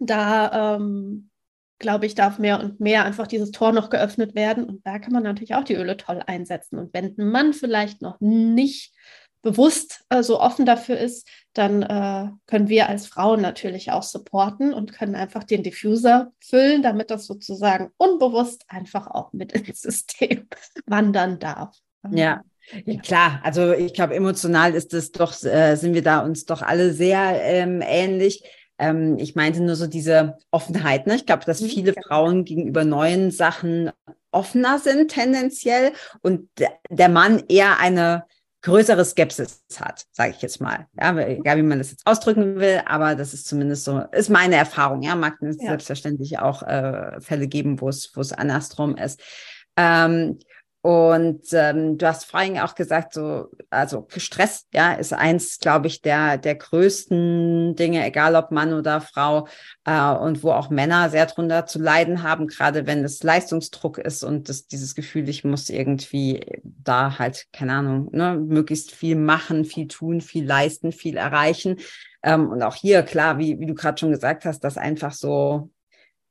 da 0.00 0.76
ähm, 0.76 1.30
glaube 1.78 2.06
ich, 2.06 2.14
darf 2.14 2.38
mehr 2.38 2.60
und 2.60 2.80
mehr 2.80 3.04
einfach 3.04 3.26
dieses 3.26 3.50
Tor 3.50 3.72
noch 3.72 3.90
geöffnet 3.90 4.34
werden. 4.34 4.64
Und 4.64 4.86
da 4.86 4.98
kann 4.98 5.12
man 5.12 5.22
natürlich 5.22 5.54
auch 5.54 5.64
die 5.64 5.74
Öle 5.74 5.96
toll 5.96 6.22
einsetzen. 6.26 6.78
Und 6.78 6.94
wenn 6.94 7.14
ein 7.18 7.30
Mann 7.30 7.52
vielleicht 7.52 8.02
noch 8.02 8.20
nicht 8.20 8.94
bewusst 9.42 10.04
äh, 10.08 10.22
so 10.22 10.40
offen 10.40 10.66
dafür 10.66 10.98
ist, 10.98 11.28
dann 11.52 11.82
äh, 11.82 12.30
können 12.46 12.68
wir 12.68 12.88
als 12.88 13.06
Frauen 13.06 13.40
natürlich 13.40 13.92
auch 13.92 14.02
supporten 14.02 14.72
und 14.72 14.92
können 14.92 15.14
einfach 15.14 15.44
den 15.44 15.62
Diffuser 15.62 16.32
füllen, 16.40 16.82
damit 16.82 17.10
das 17.10 17.26
sozusagen 17.26 17.90
unbewusst 17.96 18.64
einfach 18.68 19.06
auch 19.06 19.32
mit 19.32 19.52
ins 19.52 19.80
System 19.82 20.48
wandern 20.86 21.38
darf. 21.38 21.76
Ja. 22.10 22.42
Ja, 22.86 22.98
klar, 22.98 23.40
also 23.42 23.72
ich 23.72 23.92
glaube, 23.92 24.14
emotional 24.14 24.74
ist 24.74 24.94
es 24.94 25.12
doch, 25.12 25.34
äh, 25.44 25.76
sind 25.76 25.92
wir 25.92 26.02
da 26.02 26.20
uns 26.20 26.46
doch 26.46 26.62
alle 26.62 26.94
sehr 26.94 27.38
ähm, 27.42 27.82
ähnlich. 27.86 28.42
Ähm, 28.78 29.18
ich 29.18 29.34
meinte 29.34 29.62
nur 29.62 29.76
so 29.76 29.86
diese 29.86 30.38
Offenheit. 30.50 31.06
Ne? 31.06 31.16
Ich 31.16 31.26
glaube, 31.26 31.44
dass 31.44 31.60
mhm, 31.60 31.66
viele 31.66 31.94
ja. 31.94 32.02
Frauen 32.06 32.44
gegenüber 32.44 32.84
neuen 32.84 33.30
Sachen 33.30 33.90
offener 34.30 34.78
sind 34.78 35.12
tendenziell 35.12 35.92
und 36.22 36.48
der 36.90 37.08
Mann 37.08 37.44
eher 37.48 37.78
eine 37.78 38.24
größere 38.64 39.04
Skepsis 39.04 39.62
hat, 39.78 40.06
sage 40.10 40.32
ich 40.34 40.42
jetzt 40.42 40.60
mal. 40.60 40.88
Ja, 40.98 41.16
egal 41.18 41.58
wie 41.58 41.62
man 41.62 41.78
das 41.78 41.90
jetzt 41.90 42.06
ausdrücken 42.06 42.56
will, 42.56 42.80
aber 42.86 43.14
das 43.14 43.34
ist 43.34 43.46
zumindest 43.46 43.84
so, 43.84 44.00
ist 44.10 44.30
meine 44.30 44.56
Erfahrung. 44.56 45.02
Ja, 45.02 45.14
mag 45.14 45.34
es 45.42 45.58
ja. 45.60 45.68
selbstverständlich 45.68 46.38
auch 46.38 46.62
äh, 46.62 47.20
Fälle 47.20 47.46
geben, 47.46 47.80
wo 47.80 47.90
es 47.90 48.10
wo 48.14 48.22
es 48.22 48.32
andersrum 48.32 48.96
ist. 48.96 49.20
Ähm, 49.76 50.38
und 50.84 51.46
ähm, 51.54 51.96
du 51.96 52.06
hast 52.06 52.26
vorhin 52.26 52.58
auch 52.58 52.74
gesagt, 52.74 53.14
so, 53.14 53.48
also 53.70 54.06
Stress, 54.14 54.66
ja, 54.74 54.92
ist 54.92 55.14
eins, 55.14 55.58
glaube 55.58 55.86
ich, 55.86 56.02
der, 56.02 56.36
der 56.36 56.56
größten 56.56 57.74
Dinge, 57.74 58.04
egal 58.04 58.36
ob 58.36 58.50
Mann 58.50 58.74
oder 58.74 59.00
Frau, 59.00 59.48
äh, 59.86 60.12
und 60.12 60.42
wo 60.42 60.50
auch 60.50 60.68
Männer 60.68 61.08
sehr 61.08 61.24
drunter 61.24 61.64
zu 61.64 61.78
leiden 61.78 62.22
haben, 62.22 62.48
gerade 62.48 62.86
wenn 62.86 63.02
es 63.02 63.22
Leistungsdruck 63.22 63.96
ist 63.96 64.24
und 64.24 64.50
das, 64.50 64.66
dieses 64.66 64.94
Gefühl, 64.94 65.26
ich 65.30 65.42
muss 65.42 65.70
irgendwie 65.70 66.44
da 66.62 67.18
halt, 67.18 67.46
keine 67.50 67.72
Ahnung, 67.72 68.10
ne, 68.12 68.36
möglichst 68.36 68.90
viel 68.90 69.16
machen, 69.16 69.64
viel 69.64 69.88
tun, 69.88 70.20
viel 70.20 70.44
leisten, 70.44 70.92
viel 70.92 71.16
erreichen. 71.16 71.76
Ähm, 72.22 72.50
und 72.50 72.62
auch 72.62 72.74
hier, 72.74 73.04
klar, 73.04 73.38
wie, 73.38 73.58
wie 73.58 73.66
du 73.66 73.74
gerade 73.74 73.98
schon 73.98 74.10
gesagt 74.10 74.44
hast, 74.44 74.60
dass 74.60 74.76
einfach 74.76 75.14
so 75.14 75.70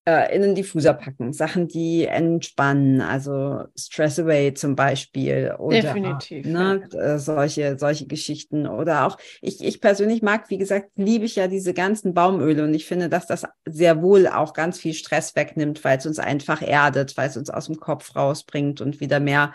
äh, 0.06 0.36
in 0.36 0.42
den 0.42 0.56
Diffuser 0.56 0.94
packen. 0.94 1.34
Sachen, 1.34 1.68
die 1.68 2.06
entspannen, 2.06 3.02
also 3.02 3.64
Stress 3.78 4.20
Away 4.20 4.54
zum 4.54 4.76
Beispiel. 4.76 5.56
Oder, 5.58 5.82
Definitiv. 5.82 6.46
Ne, 6.46 6.84
ja. 6.92 7.00
Äh, 7.00 7.20
solche, 7.20 7.78
solche 7.80 8.06
Geschichten. 8.08 8.68
Oder 8.68 9.06
auch, 9.06 9.18
ich, 9.42 9.64
ich 9.64 9.80
persönlich 9.80 10.22
mag, 10.22 10.50
wie 10.50 10.58
gesagt, 10.58 10.92
liebe 10.96 11.26
ich 11.26 11.36
ja 11.36 11.48
diese 11.48 11.74
ganzen 11.74 12.14
Baumöle 12.14 12.64
und 12.64 12.74
ich 12.74 12.86
finde, 12.86 13.10
dass 13.10 13.28
das 13.28 13.44
sehr 13.66 14.02
wohl 14.02 14.28
auch 14.28 14.54
ganz 14.54 14.80
viel 14.80 14.94
Stress 14.94 15.36
wegnimmt, 15.36 15.84
weil 15.84 15.98
es 15.98 16.06
uns 16.06 16.20
einfach 16.20 16.62
erdet, 16.62 17.16
weil 17.16 17.30
es 17.30 17.38
uns 17.38 17.50
aus 17.50 17.68
dem 17.68 17.80
Kopf 17.80 18.16
rausbringt 18.16 18.82
und 18.82 19.00
wieder 19.00 19.20
mehr 19.20 19.54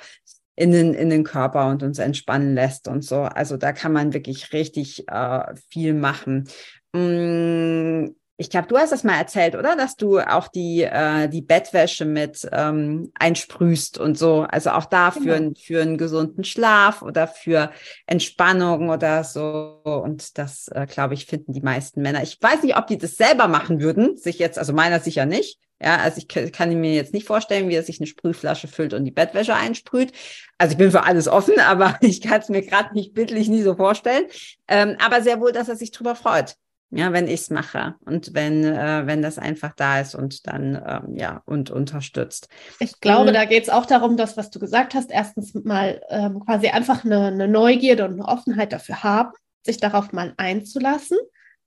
in 0.56 0.72
den, 0.72 0.92
in 0.94 1.08
den 1.08 1.22
Körper 1.22 1.68
und 1.68 1.84
uns 1.84 2.00
entspannen 2.00 2.54
lässt 2.54 2.88
und 2.88 3.04
so. 3.04 3.20
Also 3.20 3.56
da 3.56 3.72
kann 3.72 3.92
man 3.92 4.12
wirklich 4.12 4.52
richtig 4.52 5.06
äh, 5.08 5.54
viel 5.70 5.94
machen. 5.94 6.48
Mm, 6.92 8.08
ich 8.40 8.50
glaube, 8.50 8.68
du 8.68 8.78
hast 8.78 8.92
das 8.92 9.02
mal 9.02 9.18
erzählt, 9.18 9.57
oder? 9.57 9.75
Dass 9.75 9.97
du 9.97 10.21
auch 10.21 10.47
die, 10.47 10.83
äh, 10.83 11.28
die 11.28 11.42
Bettwäsche 11.42 12.04
mit 12.04 12.49
ähm, 12.52 13.11
einsprühst 13.18 13.99
und 13.99 14.16
so. 14.16 14.47
Also 14.49 14.71
auch 14.71 14.85
da 14.85 15.11
für, 15.11 15.38
genau. 15.38 15.52
für 15.61 15.83
einen 15.83 15.99
gesunden 15.99 16.45
Schlaf 16.45 17.02
oder 17.02 17.26
für 17.26 17.73
Entspannung 18.07 18.90
oder 18.90 19.25
so. 19.25 19.80
Und 19.83 20.38
das, 20.38 20.68
äh, 20.68 20.87
glaube 20.87 21.14
ich, 21.14 21.26
finden 21.26 21.52
die 21.52 21.62
meisten 21.62 22.00
Männer. 22.00 22.23
Ich 22.23 22.38
weiß 22.40 22.62
nicht, 22.62 22.76
ob 22.76 22.87
die 22.87 22.97
das 22.97 23.16
selber 23.16 23.49
machen 23.49 23.80
würden, 23.80 24.16
sich 24.16 24.38
jetzt, 24.38 24.57
also 24.57 24.73
meiner 24.73 25.00
sicher 25.00 25.26
nicht. 25.26 25.59
Ja, 25.83 25.97
also 25.97 26.18
ich 26.18 26.52
kann 26.52 26.80
mir 26.80 26.95
jetzt 26.95 27.14
nicht 27.14 27.26
vorstellen, 27.26 27.68
wie 27.68 27.75
er 27.75 27.83
sich 27.83 27.99
eine 27.99 28.07
Sprühflasche 28.07 28.68
füllt 28.68 28.95
und 28.95 29.04
die 29.04 29.11
Bettwäsche 29.11 29.54
einsprüht. 29.54 30.12
Also 30.59 30.73
ich 30.73 30.78
bin 30.78 30.92
für 30.92 31.02
alles 31.02 31.26
offen, 31.26 31.59
aber 31.66 31.99
ich 32.02 32.21
kann 32.21 32.40
es 32.40 32.49
mir 32.49 32.62
gerade 32.62 32.95
nicht 32.95 33.14
bildlich 33.14 33.49
nie 33.49 33.62
so 33.62 33.75
vorstellen. 33.75 34.26
Ähm, 34.68 34.97
aber 35.04 35.23
sehr 35.23 35.40
wohl, 35.40 35.50
dass 35.50 35.68
er 35.68 35.76
sich 35.76 35.90
drüber 35.90 36.14
freut 36.14 36.54
ja, 36.90 37.12
wenn 37.12 37.26
ich 37.26 37.42
es 37.42 37.50
mache 37.50 37.97
und 38.07 38.33
wenn, 38.33 38.64
äh, 38.64 39.07
wenn 39.07 39.21
das 39.21 39.38
einfach 39.38 39.75
da 39.75 40.00
ist 40.00 40.14
und 40.14 40.47
dann 40.47 40.80
ähm, 40.87 41.16
ja 41.16 41.42
und 41.45 41.71
unterstützt. 41.71 42.49
Ich 42.80 43.00
glaube, 43.00 43.30
mhm. 43.30 43.35
da 43.35 43.45
geht 43.45 43.64
es 43.64 43.68
auch 43.68 43.85
darum, 43.85 44.16
dass, 44.16 44.37
was 44.37 44.50
du 44.50 44.59
gesagt 44.59 44.95
hast, 44.95 45.11
erstens 45.11 45.54
mal 45.54 46.00
ähm, 46.09 46.40
quasi 46.40 46.68
einfach 46.68 47.04
eine, 47.04 47.26
eine, 47.26 47.47
Neugierde 47.47 48.04
und 48.07 48.14
eine 48.14 48.25
Offenheit 48.25 48.73
dafür 48.73 49.02
haben, 49.02 49.33
sich 49.62 49.76
darauf 49.76 50.12
mal 50.12 50.33
einzulassen 50.38 51.18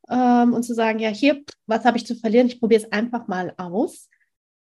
ähm, 0.09 0.53
und 0.53 0.63
zu 0.63 0.73
sagen, 0.73 0.97
ja, 0.97 1.09
hier, 1.09 1.43
was 1.67 1.85
habe 1.85 1.97
ich 1.97 2.07
zu 2.07 2.15
verlieren? 2.15 2.47
Ich 2.47 2.59
probiere 2.59 2.81
es 2.81 2.91
einfach 2.91 3.27
mal 3.27 3.53
aus 3.57 4.09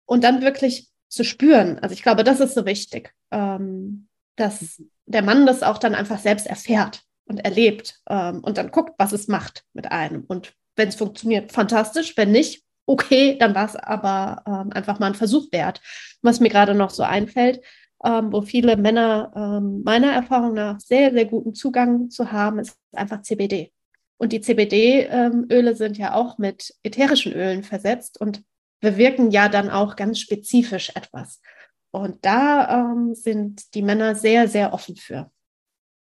und 0.05 0.23
dann 0.23 0.41
wirklich 0.41 0.89
zu 1.07 1.23
spüren. 1.23 1.79
Also 1.79 1.93
ich 1.93 2.03
glaube, 2.03 2.23
das 2.23 2.39
ist 2.39 2.53
so 2.53 2.65
wichtig, 2.67 3.13
ähm, 3.31 4.07
dass 4.35 4.81
der 5.07 5.23
Mann 5.23 5.47
das 5.47 5.63
auch 5.63 5.79
dann 5.79 5.95
einfach 5.95 6.19
selbst 6.19 6.45
erfährt 6.45 7.03
und 7.25 7.39
erlebt 7.39 7.99
ähm, 8.09 8.39
und 8.39 8.57
dann 8.57 8.71
guckt, 8.71 8.93
was 8.97 9.11
es 9.11 9.27
macht 9.27 9.65
mit 9.73 9.91
einem. 9.91 10.23
Und 10.27 10.53
wenn 10.75 10.89
es 10.89 10.95
funktioniert, 10.95 11.51
fantastisch. 11.51 12.15
Wenn 12.17 12.31
nicht, 12.31 12.63
okay, 12.85 13.37
dann 13.37 13.55
war 13.55 13.65
es 13.65 13.75
aber 13.75 14.43
ähm, 14.47 14.71
einfach 14.73 14.99
mal 14.99 15.07
ein 15.07 15.15
Versuch 15.15 15.51
wert. 15.51 15.81
Was 16.21 16.39
mir 16.39 16.49
gerade 16.49 16.75
noch 16.75 16.89
so 16.89 17.03
einfällt, 17.03 17.61
ähm, 18.03 18.31
wo 18.31 18.41
viele 18.41 18.77
Männer 18.77 19.31
ähm, 19.35 19.83
meiner 19.83 20.11
Erfahrung 20.11 20.53
nach 20.53 20.79
sehr, 20.79 21.11
sehr 21.11 21.25
guten 21.25 21.53
Zugang 21.53 22.09
zu 22.09 22.31
haben, 22.31 22.59
ist 22.59 22.77
einfach 22.93 23.21
CBD. 23.21 23.71
Und 24.17 24.33
die 24.33 24.41
CBD-Öle 24.41 25.75
sind 25.75 25.97
ja 25.97 26.13
auch 26.13 26.37
mit 26.37 26.75
ätherischen 26.83 27.33
Ölen 27.33 27.63
versetzt 27.63 28.21
und 28.21 28.43
bewirken 28.79 29.31
ja 29.31 29.49
dann 29.49 29.69
auch 29.69 29.95
ganz 29.95 30.19
spezifisch 30.19 30.91
etwas. 30.95 31.41
Und 31.91 32.23
da 32.25 32.91
ähm, 32.91 33.15
sind 33.15 33.73
die 33.73 33.81
Männer 33.81 34.15
sehr, 34.15 34.47
sehr 34.47 34.73
offen 34.73 34.95
für. 34.95 35.31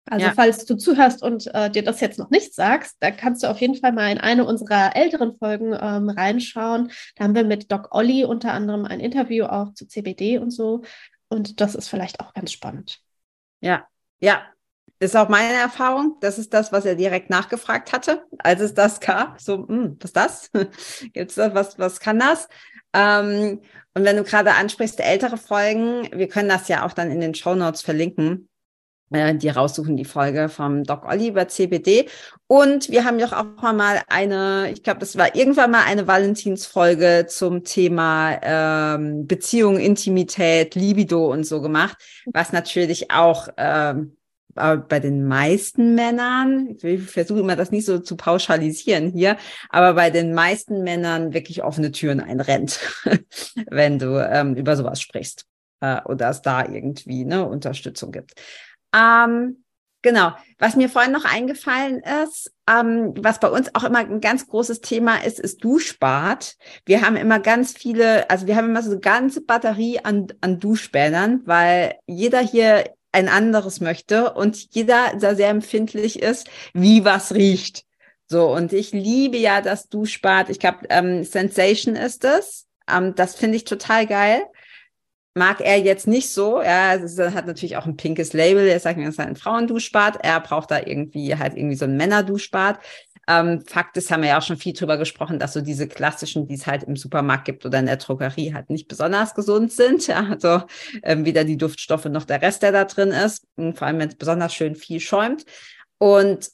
Also 0.08 0.26
ja. 0.26 0.32
falls 0.34 0.64
du 0.64 0.76
zuhörst 0.76 1.22
und 1.22 1.52
äh, 1.52 1.68
dir 1.68 1.82
das 1.82 2.00
jetzt 2.00 2.18
noch 2.18 2.30
nicht 2.30 2.54
sagst, 2.54 2.96
da 3.00 3.10
kannst 3.10 3.42
du 3.42 3.48
auf 3.48 3.60
jeden 3.60 3.74
Fall 3.74 3.92
mal 3.92 4.10
in 4.10 4.18
eine 4.18 4.44
unserer 4.44 4.94
älteren 4.94 5.36
Folgen 5.36 5.72
ähm, 5.72 6.08
reinschauen. 6.08 6.92
Da 7.16 7.24
haben 7.24 7.34
wir 7.34 7.44
mit 7.44 7.72
Doc 7.72 7.88
Olli 7.90 8.24
unter 8.24 8.52
anderem 8.52 8.84
ein 8.84 9.00
Interview 9.00 9.46
auch 9.46 9.74
zu 9.74 9.86
CBD 9.86 10.38
und 10.38 10.50
so. 10.50 10.82
Und 11.28 11.60
das 11.60 11.74
ist 11.74 11.88
vielleicht 11.88 12.20
auch 12.20 12.32
ganz 12.34 12.52
spannend. 12.52 13.00
Ja, 13.60 13.86
ja. 14.20 14.42
Ist 14.98 15.14
auch 15.14 15.28
meine 15.28 15.52
Erfahrung. 15.52 16.16
Das 16.20 16.38
ist 16.38 16.54
das, 16.54 16.72
was 16.72 16.86
er 16.86 16.94
direkt 16.94 17.28
nachgefragt 17.28 17.92
hatte, 17.92 18.24
als 18.38 18.62
es 18.62 18.72
das 18.72 18.98
gab. 19.00 19.40
So, 19.40 19.58
mh, 19.58 19.66
hm, 19.68 19.96
was 20.00 20.10
ist 20.10 20.16
das? 20.16 20.50
Gibt 21.12 21.30
es 21.30 21.34
da 21.34 21.52
was, 21.52 21.78
was 21.78 22.00
kann 22.00 22.18
das? 22.18 22.48
Ähm, 22.94 23.60
und 23.92 24.04
wenn 24.04 24.16
du 24.16 24.22
gerade 24.22 24.54
ansprichst, 24.54 25.00
ältere 25.00 25.36
Folgen, 25.36 26.08
wir 26.12 26.28
können 26.28 26.48
das 26.48 26.68
ja 26.68 26.86
auch 26.86 26.92
dann 26.92 27.10
in 27.10 27.20
den 27.20 27.34
Show 27.34 27.54
Notes 27.54 27.82
verlinken 27.82 28.48
äh, 29.10 29.34
die 29.34 29.48
raussuchen, 29.48 29.96
die 29.96 30.04
Folge 30.04 30.48
vom 30.48 30.84
Doc 30.84 31.04
Olli 31.04 31.28
über 31.28 31.48
CBD. 31.48 32.08
Und 32.46 32.90
wir 32.90 33.04
haben 33.04 33.18
ja 33.18 33.26
auch 33.26 33.72
mal 33.72 34.02
eine, 34.08 34.70
ich 34.72 34.82
glaube, 34.82 35.00
das 35.00 35.16
war 35.16 35.34
irgendwann 35.34 35.70
mal 35.70 35.84
eine 35.84 36.06
Valentinsfolge 36.06 37.26
zum 37.28 37.64
Thema 37.64 38.38
ähm, 38.42 39.26
Beziehung, 39.26 39.78
Intimität, 39.78 40.74
Libido 40.74 41.30
und 41.32 41.44
so 41.44 41.60
gemacht, 41.60 41.96
was 42.26 42.52
natürlich 42.52 43.10
auch 43.10 43.48
ähm, 43.56 44.16
bei 44.56 45.00
den 45.00 45.26
meisten 45.26 45.94
Männern, 45.94 46.76
ich 46.82 47.02
versuche 47.02 47.40
immer 47.40 47.56
das 47.56 47.70
nicht 47.70 47.84
so 47.84 47.98
zu 47.98 48.16
pauschalisieren 48.16 49.12
hier, 49.12 49.36
aber 49.68 49.92
bei 49.92 50.08
den 50.08 50.32
meisten 50.32 50.82
Männern 50.82 51.34
wirklich 51.34 51.62
offene 51.62 51.92
Türen 51.92 52.20
einrennt, 52.20 52.80
wenn 53.70 53.98
du 53.98 54.16
ähm, 54.16 54.54
über 54.54 54.74
sowas 54.76 55.00
sprichst 55.02 55.44
äh, 55.80 56.00
oder 56.04 56.30
es 56.30 56.42
da 56.42 56.64
irgendwie 56.64 57.22
eine 57.22 57.46
Unterstützung 57.46 58.12
gibt. 58.12 58.34
Ähm, 58.96 59.64
genau. 60.02 60.32
Was 60.58 60.76
mir 60.76 60.88
vorhin 60.88 61.12
noch 61.12 61.24
eingefallen 61.24 62.02
ist, 62.24 62.52
ähm, 62.68 63.12
was 63.18 63.40
bei 63.40 63.48
uns 63.50 63.74
auch 63.74 63.84
immer 63.84 63.98
ein 63.98 64.20
ganz 64.20 64.48
großes 64.48 64.80
Thema 64.80 65.16
ist, 65.24 65.38
ist 65.38 65.62
Duschbad. 65.62 66.56
Wir 66.86 67.02
haben 67.02 67.16
immer 67.16 67.38
ganz 67.40 67.72
viele, 67.72 68.28
also 68.30 68.46
wir 68.46 68.56
haben 68.56 68.70
immer 68.70 68.82
so 68.82 68.92
eine 68.92 69.00
ganze 69.00 69.42
Batterie 69.42 70.00
an, 70.02 70.28
an 70.40 70.58
Duschbädern, 70.58 71.42
weil 71.44 71.96
jeder 72.06 72.40
hier 72.40 72.84
ein 73.12 73.28
anderes 73.28 73.80
möchte 73.80 74.32
und 74.34 74.74
jeder 74.74 75.14
da 75.18 75.34
sehr 75.34 75.48
empfindlich 75.48 76.22
ist, 76.22 76.48
wie 76.74 77.04
was 77.04 77.34
riecht. 77.34 77.84
So, 78.28 78.52
und 78.52 78.72
ich 78.72 78.92
liebe 78.92 79.36
ja 79.36 79.60
das 79.60 79.88
Duschbad. 79.88 80.50
Ich 80.50 80.58
glaube, 80.58 80.86
ähm, 80.90 81.22
Sensation 81.22 81.94
ist 81.94 82.24
es. 82.24 82.66
Ähm, 82.90 83.14
das 83.14 83.36
finde 83.36 83.56
ich 83.56 83.64
total 83.64 84.06
geil 84.06 84.42
mag 85.36 85.60
er 85.60 85.78
jetzt 85.78 86.06
nicht 86.06 86.30
so. 86.30 86.60
Es 86.60 87.18
hat 87.18 87.46
natürlich 87.46 87.76
auch 87.76 87.86
ein 87.86 87.96
pinkes 87.96 88.32
Label. 88.32 88.66
Er 88.66 88.80
sagt 88.80 88.98
mir, 88.98 89.04
es 89.04 89.14
ist 89.14 89.20
ein 89.20 89.36
Frauenduschbad. 89.36 90.24
Er 90.24 90.40
braucht 90.40 90.70
da 90.70 90.80
irgendwie 90.80 91.36
halt 91.36 91.56
irgendwie 91.56 91.76
so 91.76 91.84
ein 91.84 91.96
Männerduschbad. 91.96 92.80
Ähm, 93.28 93.62
Fakt 93.66 93.96
ist, 93.96 94.10
haben 94.10 94.22
wir 94.22 94.30
ja 94.30 94.38
auch 94.38 94.42
schon 94.42 94.56
viel 94.56 94.72
drüber 94.72 94.96
gesprochen, 94.96 95.38
dass 95.38 95.52
so 95.52 95.60
diese 95.60 95.88
klassischen, 95.88 96.46
die 96.46 96.54
es 96.54 96.66
halt 96.66 96.84
im 96.84 96.96
Supermarkt 96.96 97.44
gibt 97.44 97.66
oder 97.66 97.80
in 97.80 97.86
der 97.86 97.96
Drogerie, 97.96 98.54
halt 98.54 98.70
nicht 98.70 98.88
besonders 98.88 99.34
gesund 99.34 99.72
sind. 99.72 100.06
Ja, 100.06 100.26
also 100.30 100.62
ähm, 101.02 101.24
weder 101.24 101.44
die 101.44 101.58
Duftstoffe 101.58 102.06
noch 102.06 102.24
der 102.24 102.40
Rest, 102.40 102.62
der 102.62 102.72
da 102.72 102.84
drin 102.84 103.10
ist. 103.10 103.46
Und 103.56 103.76
vor 103.76 103.86
allem, 103.88 103.98
wenn 103.98 104.08
es 104.08 104.16
besonders 104.16 104.54
schön 104.54 104.74
viel 104.74 105.00
schäumt. 105.00 105.44
Und 105.98 106.48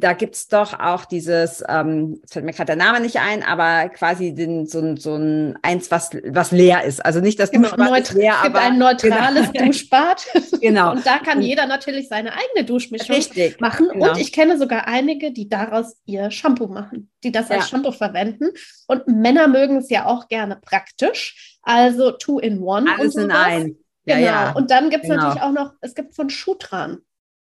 da 0.00 0.12
gibt's 0.12 0.48
doch 0.48 0.78
auch 0.78 1.04
dieses, 1.04 1.62
ähm, 1.68 2.20
fällt 2.28 2.44
mir 2.44 2.52
gerade 2.52 2.66
der 2.66 2.76
Name 2.76 3.00
nicht 3.00 3.18
ein, 3.20 3.42
aber 3.42 3.88
quasi 3.88 4.34
den, 4.34 4.66
so, 4.66 4.80
ein 4.80 4.96
so 4.96 5.16
ein 5.16 5.58
eins, 5.62 5.90
was, 5.90 6.10
was 6.26 6.52
leer 6.52 6.84
ist. 6.84 7.04
Also 7.04 7.20
nicht 7.20 7.38
das 7.38 7.50
genau, 7.50 7.68
Duschbad 7.68 8.00
ist 8.00 8.12
leer, 8.12 8.34
es 8.36 8.42
gibt 8.42 8.56
aber 8.56 8.64
ein 8.64 8.78
neutrales 8.78 9.52
genau. 9.52 9.66
Duschbad. 9.66 10.26
genau. 10.60 10.92
Und 10.92 11.06
da 11.06 11.18
kann 11.18 11.42
jeder 11.42 11.66
natürlich 11.66 12.08
seine 12.08 12.32
eigene 12.32 12.64
Duschmischung 12.64 13.16
Richtig, 13.16 13.60
machen. 13.60 13.88
Genau. 13.92 14.10
Und 14.10 14.18
ich 14.18 14.32
kenne 14.32 14.58
sogar 14.58 14.86
einige, 14.86 15.32
die 15.32 15.48
daraus 15.48 15.96
ihr 16.04 16.30
Shampoo 16.30 16.66
machen, 16.66 17.10
die 17.22 17.32
das 17.32 17.50
als 17.50 17.64
ja. 17.64 17.68
Shampoo 17.68 17.92
verwenden. 17.92 18.50
Und 18.86 19.06
Männer 19.08 19.48
mögen 19.48 19.76
es 19.76 19.90
ja 19.90 20.06
auch 20.06 20.28
gerne 20.28 20.56
praktisch. 20.56 21.58
Also 21.62 22.12
two 22.12 22.38
in 22.38 22.62
one. 22.62 22.90
Alles 22.96 23.16
in 23.16 23.30
ein. 23.30 23.76
Ja, 24.04 24.16
genau. 24.16 24.26
Ja. 24.26 24.52
Und 24.52 24.70
dann 24.70 24.90
gibt's 24.90 25.08
genau. 25.08 25.22
natürlich 25.22 25.42
auch 25.42 25.52
noch, 25.52 25.72
es 25.80 25.94
gibt 25.94 26.14
von 26.14 26.28
Schutran 26.30 26.98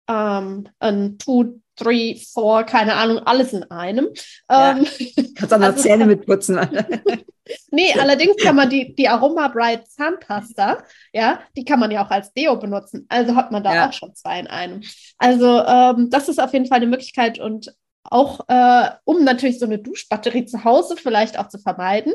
ähm, 0.07 0.67
ein 0.79 1.17
Two 1.17 1.61
Three, 1.75 2.19
Four, 2.33 2.63
keine 2.63 2.95
Ahnung, 2.95 3.19
alles 3.19 3.53
in 3.53 3.63
einem. 3.71 4.09
Ja. 4.49 4.77
Ähm, 4.77 4.85
Kannst 5.35 5.53
auch 5.53 5.59
noch 5.59 5.67
also, 5.67 5.81
Zähne 5.81 6.05
mitputzen. 6.05 6.59
nee, 7.71 7.93
allerdings 7.99 8.37
kann 8.41 8.55
man 8.55 8.69
die, 8.69 8.93
die 8.95 9.07
Aroma 9.07 9.47
Bright 9.47 9.87
Zahnpasta, 9.87 10.83
ja, 11.13 11.41
die 11.57 11.65
kann 11.65 11.79
man 11.79 11.91
ja 11.91 12.05
auch 12.05 12.11
als 12.11 12.31
Deo 12.33 12.55
benutzen. 12.57 13.05
Also 13.09 13.35
hat 13.35 13.51
man 13.51 13.63
da 13.63 13.73
ja. 13.73 13.89
auch 13.89 13.93
schon 13.93 14.13
zwei 14.15 14.39
in 14.39 14.47
einem. 14.47 14.83
Also 15.17 15.63
ähm, 15.65 16.09
das 16.09 16.29
ist 16.29 16.39
auf 16.39 16.53
jeden 16.53 16.67
Fall 16.67 16.77
eine 16.77 16.87
Möglichkeit 16.87 17.39
und 17.39 17.73
auch, 18.03 18.41
äh, 18.47 18.89
um 19.05 19.23
natürlich 19.23 19.59
so 19.59 19.65
eine 19.65 19.79
Duschbatterie 19.79 20.45
zu 20.45 20.63
Hause 20.63 20.95
vielleicht 20.97 21.39
auch 21.39 21.47
zu 21.47 21.57
vermeiden, 21.57 22.13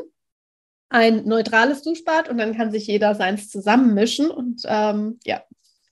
ein 0.89 1.25
neutrales 1.25 1.83
Duschbad 1.83 2.29
und 2.29 2.37
dann 2.37 2.55
kann 2.55 2.71
sich 2.71 2.87
jeder 2.87 3.15
seins 3.15 3.49
zusammenmischen 3.49 4.31
und 4.31 4.61
ähm, 4.65 5.19
ja. 5.25 5.43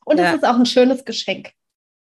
Und 0.05 0.19
es 0.19 0.23
ja. 0.23 0.33
ist 0.35 0.45
auch 0.45 0.55
ein 0.55 0.65
schönes 0.65 1.03
Geschenk. 1.03 1.51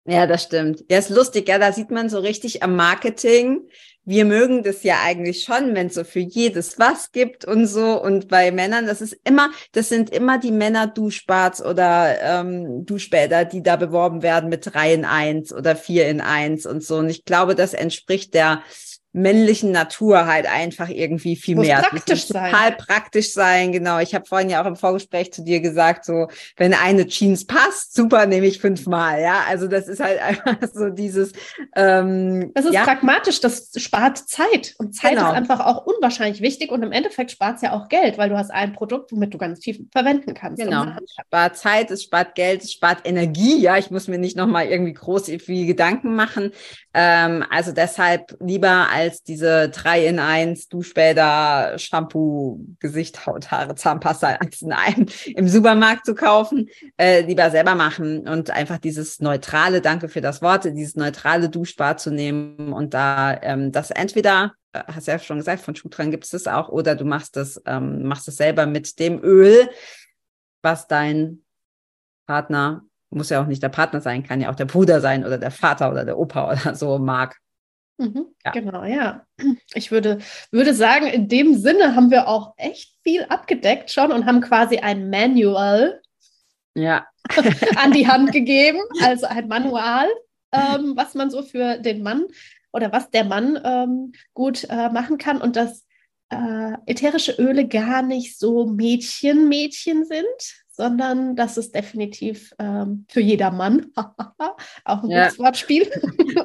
Ja, 0.06 0.26
das 0.26 0.44
stimmt. 0.44 0.84
Ja, 0.90 0.98
ist 0.98 1.10
lustig, 1.10 1.48
ja, 1.48 1.60
da 1.60 1.72
sieht 1.72 1.92
man 1.92 2.10
so 2.10 2.20
richtig 2.20 2.64
am 2.64 2.76
Marketing. 2.76 3.68
Wir 4.04 4.26
mögen 4.26 4.64
das 4.64 4.82
ja 4.82 4.96
eigentlich 5.04 5.44
schon, 5.44 5.76
wenn 5.76 5.88
es 5.88 5.94
so 5.94 6.04
für 6.04 6.20
jedes 6.20 6.80
was 6.80 7.12
gibt 7.12 7.46
und 7.46 7.68
so. 7.68 8.02
Und 8.02 8.28
bei 8.28 8.52
Männern, 8.52 8.88
das 8.88 9.00
ist 9.02 9.16
immer, 9.26 9.52
das 9.74 9.90
sind 9.90 10.10
immer 10.10 10.40
die 10.40 10.52
Männer-Duschbads 10.52 11.64
oder 11.64 12.20
ähm, 12.20 12.84
Duschbäder, 12.84 13.46
die 13.46 13.62
da 13.62 13.76
beworben 13.76 14.24
werden 14.24 14.50
mit 14.50 14.74
drei 14.74 14.92
in 14.96 15.06
eins 15.06 15.54
oder 15.54 15.76
vier 15.76 16.08
in 16.08 16.20
eins 16.20 16.66
und 16.66 16.84
so. 16.84 16.98
Und 16.98 17.10
ich 17.10 17.24
glaube, 17.24 17.54
das 17.54 17.76
entspricht 17.76 18.34
der 18.34 18.64
männlichen 19.14 19.72
Natur 19.72 20.26
halt 20.26 20.46
einfach 20.46 20.90
irgendwie 20.90 21.36
viel 21.36 21.56
Muss 21.56 21.68
mehr. 21.68 21.82
praktisch 21.82 22.28
sein. 22.28 22.52
Total 22.52 22.72
praktisch 22.72 23.34
sein, 23.34 23.72
genau. 23.72 24.00
Ich 24.00 24.16
habe 24.16 24.26
vorhin 24.26 24.50
ja 24.50 24.62
auch 24.62 24.66
im 24.66 24.78
Vorgespräch 24.78 25.34
zu 25.34 25.44
dir 25.44 25.60
gesagt, 25.60 26.06
so 26.06 26.28
wenn 26.56 26.74
eine 26.74 27.08
Jeans 27.08 27.46
passt, 27.46 27.94
super, 27.94 28.26
nehme 28.26 28.48
ich 28.48 28.62
fünfmal. 28.62 29.22
Ja, 29.22 29.42
also 29.50 29.68
das 29.68 29.88
ist 29.88 30.00
halt 30.00 30.22
einfach 30.46 30.58
so 30.74 30.90
dieses. 30.90 31.34
Ähm, 31.76 32.52
das 32.54 32.66
ist 32.66 32.74
ja. 32.74 32.84
pragmatisch, 32.84 33.42
das 33.42 33.72
spart 33.76 34.18
Zeit 34.18 34.76
und 34.78 34.96
Zeit 34.96 35.16
genau. 35.16 35.30
ist 35.30 35.36
einfach 35.36 35.60
auch 35.60 35.86
unwahrscheinlich 35.86 36.42
wichtig 36.42 36.72
und 36.72 36.84
im 36.84 36.92
Endeffekt 36.92 37.32
spart 37.32 37.58
es 37.58 37.62
ja 37.64 37.74
auch 37.74 37.90
Geld, 37.90 38.18
weil 38.18 38.30
du 38.30 38.38
hast 38.38 38.52
ein 38.52 38.74
Produkt, 38.74 39.12
womit 39.12 39.34
du 39.34 39.38
ganz 39.38 39.64
viel 39.64 39.88
verwenden 39.92 40.34
kannst. 40.34 40.62
Genau, 40.62 40.86
es 40.86 41.16
spart 41.20 41.58
Zeit, 41.58 41.92
es 41.92 42.04
spart 42.04 42.36
Geld, 42.36 42.64
es 42.64 42.72
spart 42.72 43.00
Energie. 43.04 43.60
Ja, 43.60 43.78
ich 43.78 43.92
muss 43.92 44.08
mir 44.08 44.18
nicht 44.18 44.38
noch 44.38 44.48
mal 44.48 44.66
irgendwie 44.66 44.94
groß 44.94 45.26
viel 45.26 45.66
Gedanken 45.66 46.16
machen. 46.16 46.52
Ähm, 46.94 47.46
also 47.50 47.72
deshalb 47.72 48.38
lieber 48.40 48.88
als 48.92 49.01
als 49.02 49.24
diese 49.24 49.70
3 49.70 50.08
in 50.08 50.20
1 50.20 50.70
Duschbäder, 50.70 51.78
Shampoo, 51.78 52.60
Gesicht, 52.80 53.26
Haut, 53.26 53.52
Haare, 53.52 53.76
Zahnpasta 53.76 54.38
in 54.60 54.72
einem 54.72 55.08
im 55.36 55.48
Supermarkt 55.48 56.06
zu 56.06 56.16
kaufen, 56.16 56.70
äh, 56.98 57.22
lieber 57.22 57.50
selber 57.50 57.76
machen 57.76 58.28
und 58.28 58.52
einfach 58.52 58.78
dieses 58.78 59.20
neutrale, 59.20 59.82
danke 59.82 60.08
für 60.08 60.22
das 60.22 60.42
Wort, 60.42 60.66
dieses 60.66 60.96
neutrale 60.96 61.50
Duschbad 61.50 62.00
zu 62.00 62.12
nehmen 62.12 62.74
und 62.74 62.94
da 62.94 63.40
ähm, 63.42 63.72
das 63.72 63.92
entweder 63.92 64.54
äh, 64.74 64.84
hast 64.88 65.08
ja 65.08 65.20
schon 65.20 65.38
gesagt, 65.38 65.62
von 65.62 65.76
Schutran 65.76 66.12
gibt 66.12 66.26
es 66.26 66.32
das 66.32 66.48
auch, 66.48 66.70
oder 66.70 66.96
du 66.96 67.06
machst 67.06 67.36
das, 67.36 67.62
ähm, 67.66 68.04
machst 68.04 68.28
es 68.28 68.38
selber 68.38 68.66
mit 68.66 69.00
dem 69.00 69.24
Öl, 69.24 69.70
was 70.62 70.88
dein 70.88 71.44
Partner 72.28 72.84
muss 73.12 73.30
ja 73.30 73.42
auch 73.42 73.48
nicht 73.48 73.62
der 73.62 73.70
Partner 73.70 74.00
sein, 74.00 74.24
kann 74.24 74.40
ja 74.40 74.50
auch 74.50 74.56
der 74.56 74.66
Bruder 74.66 75.02
sein 75.02 75.26
oder 75.26 75.38
der 75.38 75.52
Vater 75.52 75.92
oder 75.92 76.06
der 76.06 76.18
Opa 76.18 76.52
oder 76.52 76.76
so 76.76 76.98
mag. 76.98 77.41
Mhm, 78.02 78.26
ja. 78.44 78.52
Genau, 78.52 78.84
ja. 78.84 79.28
Ich 79.76 79.92
würde, 79.92 80.18
würde 80.50 80.74
sagen, 80.74 81.06
in 81.06 81.28
dem 81.28 81.56
Sinne 81.56 81.96
haben 81.96 82.10
wir 82.10 82.28
auch 82.28 82.56
echt 82.58 82.96
viel 83.04 83.26
abgedeckt 83.26 83.92
schon 83.92 84.12
und 84.12 84.26
haben 84.26 84.42
quasi 84.42 84.80
ein 84.80 85.12
Manual 85.12 86.02
ja. 86.74 87.06
an 87.76 87.92
die 87.92 88.08
Hand 88.08 88.32
gegeben, 88.34 88.80
also 89.04 89.28
ein 89.28 89.48
Manual, 89.48 90.08
ähm, 90.52 90.94
was 90.96 91.14
man 91.14 91.30
so 91.30 91.44
für 91.44 91.78
den 91.78 92.02
Mann 92.02 92.26
oder 92.74 92.92
was 92.92 93.12
der 93.12 93.24
Mann 93.24 93.60
ähm, 93.64 94.14
gut 94.34 94.66
äh, 94.68 94.90
machen 94.90 95.20
kann 95.20 95.40
und 95.40 95.56
dass 95.56 95.86
äh, 96.30 96.74
ätherische 96.88 97.34
Öle 97.34 97.68
gar 97.68 98.02
nicht 98.02 98.40
so 98.40 98.66
Mädchen-Mädchen 98.66 100.06
sind, 100.06 100.26
sondern 100.72 101.36
dass 101.36 101.58
es 101.58 101.72
definitiv 101.72 102.52
ähm, 102.58 103.06
für 103.10 103.22
jeder 103.22 103.52
Mann, 103.52 103.92
auch 104.86 105.04
ein 105.04 105.10
ja. 105.12 105.26
gutes 105.26 105.38
Wortspiel, 105.38 105.88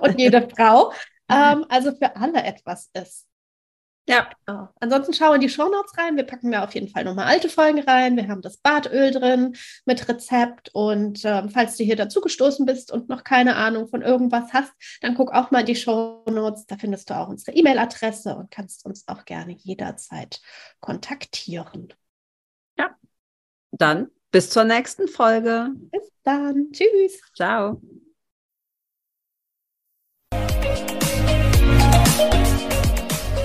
und 0.00 0.18
jede 0.18 0.48
Frau, 0.54 0.92
ähm, 1.28 1.64
also 1.68 1.94
für 1.94 2.16
alle 2.16 2.42
etwas 2.42 2.90
ist. 2.94 3.26
Ja. 4.08 4.30
Genau. 4.46 4.68
Ansonsten 4.80 5.14
schau 5.14 5.32
in 5.32 5.40
die 5.40 5.48
Shownotes 5.48 5.98
rein. 5.98 6.16
Wir 6.16 6.24
packen 6.24 6.52
da 6.52 6.62
auf 6.62 6.74
jeden 6.74 6.88
Fall 6.88 7.04
nochmal 7.04 7.26
alte 7.26 7.48
Folgen 7.48 7.80
rein. 7.80 8.16
Wir 8.16 8.28
haben 8.28 8.40
das 8.40 8.58
Badöl 8.58 9.10
drin 9.10 9.56
mit 9.84 10.08
Rezept. 10.08 10.70
Und 10.72 11.24
ähm, 11.24 11.50
falls 11.50 11.76
du 11.76 11.84
hier 11.84 11.96
dazu 11.96 12.20
gestoßen 12.20 12.64
bist 12.66 12.92
und 12.92 13.08
noch 13.08 13.24
keine 13.24 13.56
Ahnung 13.56 13.88
von 13.88 14.02
irgendwas 14.02 14.52
hast, 14.52 14.72
dann 15.00 15.14
guck 15.14 15.32
auch 15.32 15.50
mal 15.50 15.60
in 15.60 15.66
die 15.66 15.76
Shownotes. 15.76 16.66
Da 16.66 16.76
findest 16.76 17.10
du 17.10 17.14
auch 17.14 17.28
unsere 17.28 17.56
E-Mail-Adresse 17.56 18.36
und 18.36 18.50
kannst 18.50 18.86
uns 18.86 19.08
auch 19.08 19.24
gerne 19.24 19.54
jederzeit 19.58 20.40
kontaktieren. 20.80 21.92
Ja. 22.78 22.96
Dann 23.72 24.08
bis 24.30 24.50
zur 24.50 24.64
nächsten 24.64 25.08
Folge. 25.08 25.70
Bis 25.90 26.12
dann. 26.22 26.70
Tschüss. 26.70 27.20
Ciao. 27.34 27.80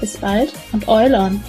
Bis 0.00 0.16
bald 0.16 0.52
und 0.72 0.88
Eulon! 0.88 1.42